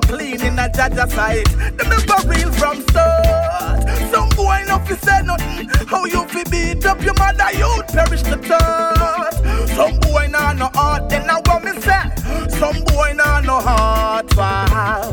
clean 0.00 0.40
in 0.42 0.58
a 0.58 0.68
judge 0.68 1.10
side. 1.10 1.46
Them 1.46 1.88
never 1.88 2.28
real 2.28 2.52
from 2.52 2.82
start. 2.82 3.88
Some 4.12 4.28
boy 4.30 4.64
no 4.68 4.78
fi 4.80 4.94
say 4.96 5.22
nothing. 5.24 5.68
How 5.88 6.04
you 6.04 6.24
fi 6.28 6.42
beat 6.50 6.84
up 6.86 7.00
your 7.02 7.14
mother, 7.14 7.50
you'd 7.52 7.86
perish 7.88 8.22
the 8.22 8.36
thought. 8.38 9.34
Some 9.68 9.98
boy 10.00 10.28
nah 10.30 10.52
no 10.52 10.68
heart, 10.74 11.08
then 11.08 11.28
I 11.28 11.40
want 11.46 11.64
me 11.64 11.72
say. 11.80 12.10
Some 12.58 12.84
boy 12.84 13.12
nah 13.14 13.40
no 13.40 13.60
heart, 13.60 14.36
wow. 14.36 15.12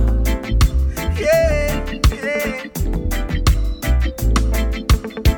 Yeah, 1.18 1.84
yeah. 2.14 2.64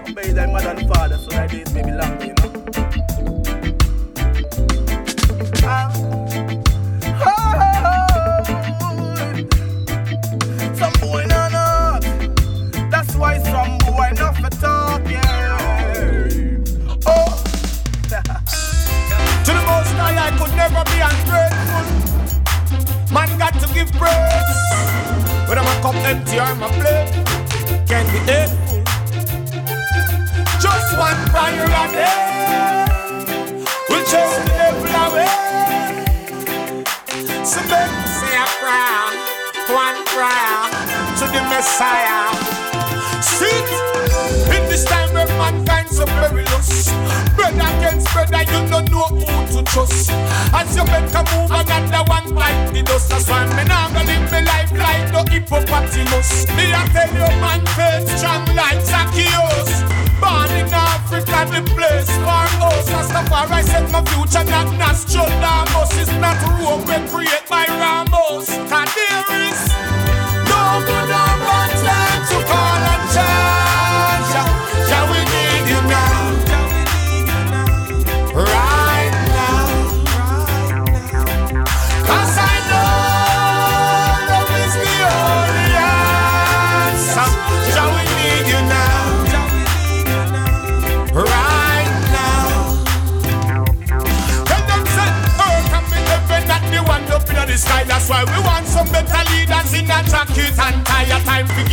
Obey 0.09 0.31
thy 0.33 0.45
mother 0.47 0.69
and 0.69 0.87
father, 0.93 1.17
so 1.17 1.29
thy 1.29 1.47
days 1.47 1.73
may 1.73 1.83
be 1.83 1.91
long, 1.91 2.21
you 2.21 2.33
know. 2.33 2.48
Be 21.09 21.17
ungrateful. 21.17 22.03
Man 23.13 23.37
got 23.39 23.53
to 23.61 23.73
give 23.73 23.91
praise. 23.93 24.59
Whether 25.49 25.63
my 25.63 25.81
cup 25.81 25.95
empty 26.05 26.39
or 26.39 26.55
my 26.55 26.69
plate, 26.79 27.11
Can't 27.87 28.09
be 28.11 28.19
hateful. 28.31 28.83
Just 30.61 30.97
one 30.97 31.17
fire 31.33 31.65
a 31.65 31.85
day 31.93 32.45
will 33.89 34.05
chase 34.05 34.37
the 34.37 34.45
devil 34.49 34.95
away. 35.05 35.29
So 37.45 37.61
me 37.61 38.07
say 38.17 38.35
a 38.37 38.47
prayer, 38.61 39.05
one 39.73 39.99
prayer 40.07 40.59
to 41.19 41.25
the 41.35 41.43
Messiah. 41.49 42.35
Sit 43.21 43.65
where 45.39 45.87
so 45.87 46.05
perilous. 46.05 46.91
Brother 47.35 47.69
against 47.79 48.11
brother, 48.11 48.43
you 48.43 48.61
don't 48.67 48.91
know 48.91 49.07
who 49.07 49.37
to 49.55 49.63
trust. 49.71 50.11
As 50.51 50.75
you 50.75 50.83
a 50.83 50.99
move, 51.31 51.51
another 51.51 52.03
one 52.09 52.35
like 52.35 52.73
the 52.73 52.83
dust. 52.83 53.09
That's 53.09 53.29
why 53.29 53.45
me 53.55 53.63
now 53.63 53.87
gonna 53.87 54.05
live 54.05 54.31
my 54.31 54.41
life 54.41 54.71
like 54.71 55.11
no 55.13 55.23
hippopotamus. 55.31 56.47
Me 56.55 56.73
I 56.73 56.85
tell 56.91 57.07
you, 57.07 57.29
man, 57.39 57.65
faith 57.75 58.07
strong 58.17 58.45
like 58.55 58.81
Zacchaeus. 58.83 59.71
Born 60.19 60.51
in 60.59 60.67
Africa, 60.73 61.47
the 61.47 61.61
place 61.71 62.11
for 62.23 62.43
us. 62.67 62.89
Rastafari 62.91 63.63
set 63.63 63.89
my 63.91 64.03
future, 64.11 64.43
not 64.43 64.67
Nostradamus. 64.75 65.91
It's 65.95 66.11
not 66.19 66.48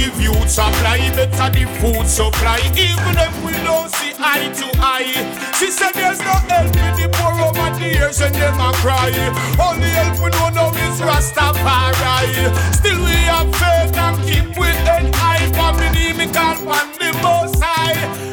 Give 0.06 0.22
you 0.22 0.48
supply, 0.48 0.98
better 1.16 1.50
the 1.50 1.66
food 1.80 2.06
supply. 2.06 2.60
Even 2.78 3.18
if 3.18 3.34
we 3.44 3.50
don't 3.64 3.90
see 3.96 4.14
eye 4.20 4.52
to 4.54 4.70
eye. 4.78 5.10
She 5.58 5.68
said 5.68 5.94
there's 5.94 6.20
no 6.20 6.30
help 6.46 6.76
in 6.76 6.94
the 6.94 7.08
poor 7.10 7.34
over 7.42 7.76
the 7.76 7.88
years 7.92 8.20
and 8.20 8.32
them 8.36 8.60
a 8.60 8.72
cry. 8.74 9.10
Only 9.58 9.88
help 9.88 10.22
we 10.22 10.30
know 10.30 10.50
now 10.50 10.70
is 10.86 11.00
Rastafari. 11.00 12.54
Still 12.76 13.02
we 13.02 13.18
have 13.26 13.50
faith 13.56 13.96
and 13.98 14.16
keep 14.22 14.56
with 14.56 14.86
an 14.86 15.10
eye 15.14 15.50
for 15.56 15.74
me, 15.92 16.12
me 16.12 16.32
can't 16.32 16.60
the 16.60 17.18
most 17.20 17.60
high. 17.60 18.25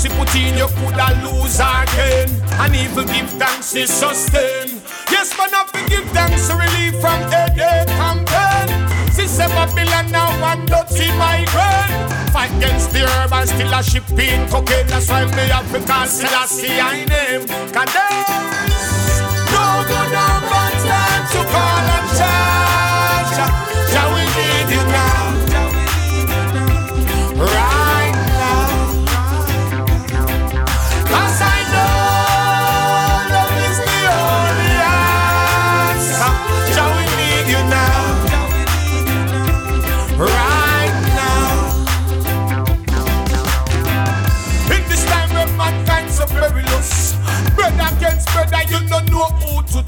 Thanks 0.00 0.16
put 0.16 0.34
in 0.34 0.56
you 0.56 0.66
coulda 0.80 1.12
lose 1.22 1.60
again. 1.60 2.30
And 2.56 2.74
even 2.74 3.04
give 3.04 3.28
thanks 3.36 3.72
to 3.72 3.86
sustain. 3.86 4.80
Yes, 5.10 5.36
man, 5.36 5.52
I 5.52 5.66
to 5.72 5.90
give 5.90 6.08
thanks 6.12 6.48
to 6.48 6.54
relief 6.56 6.98
from 7.02 7.20
headache 7.28 7.90
and 7.90 8.26
pain. 8.26 9.12
Sister 9.12 9.48
Babylon 9.48 10.10
now 10.10 10.32
one 10.40 10.64
dirty 10.64 11.12
migraine. 11.20 12.08
Fight 12.32 12.50
against 12.56 12.92
the 12.92 13.00
herb 13.00 13.32
and 13.34 13.46
still 13.46 13.74
a 13.74 13.82
shipping 13.82 14.48
cocaine. 14.48 14.86
That's 14.86 15.10
why 15.10 15.26
me 15.26 15.52
have 15.52 15.70
to 15.70 15.80
call 15.86 16.06
Selassie 16.06 16.80
I 16.80 17.04
name. 17.04 17.44
There's 17.46 17.76
no 19.52 19.84
good 19.84 20.16
or 20.16 20.36
bad 20.48 20.74
time 20.80 21.24
to 21.28 21.40
call 21.52 21.88
and 21.92 22.16
charge. 22.16 22.59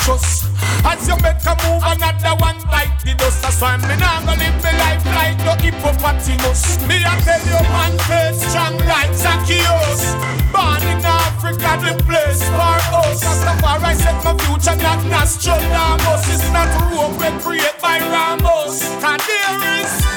trust. 0.02 0.46
As 0.84 1.06
you 1.06 1.16
better 1.22 1.54
move 1.62 1.82
another 1.82 2.34
one 2.42 2.58
like 2.70 2.92
the 3.02 3.14
dust. 3.14 3.42
That's 3.42 3.60
why 3.60 3.76
me 3.76 3.94
not 3.96 4.26
gonna 4.26 4.38
live 4.42 4.62
my 4.62 4.72
life 4.78 5.04
like 5.06 5.38
no 5.46 5.54
hippopotamus. 5.62 6.82
Me 6.86 6.98
a 7.02 7.14
tell 7.22 7.42
you, 7.46 7.62
man, 7.70 7.94
face 8.06 8.42
strong 8.50 8.76
like 8.90 9.14
Zacchaeus. 9.14 10.14
Born 10.50 10.82
in 10.90 11.04
Africa, 11.06 11.70
the 11.82 11.92
place 12.04 12.42
for 12.42 12.78
us. 12.98 13.22
Rastafari 13.22 13.94
set 13.94 14.18
my 14.24 14.34
future, 14.42 14.76
not 14.82 15.00
Nostradamus. 15.06 16.24
It's 16.34 16.50
not 16.50 16.68
rope 16.90 17.16
we 17.22 17.30
create 17.40 17.78
by 17.80 17.98
Ramos. 17.98 18.82
Cause 19.00 19.22
there 19.26 19.80
is 19.80 20.11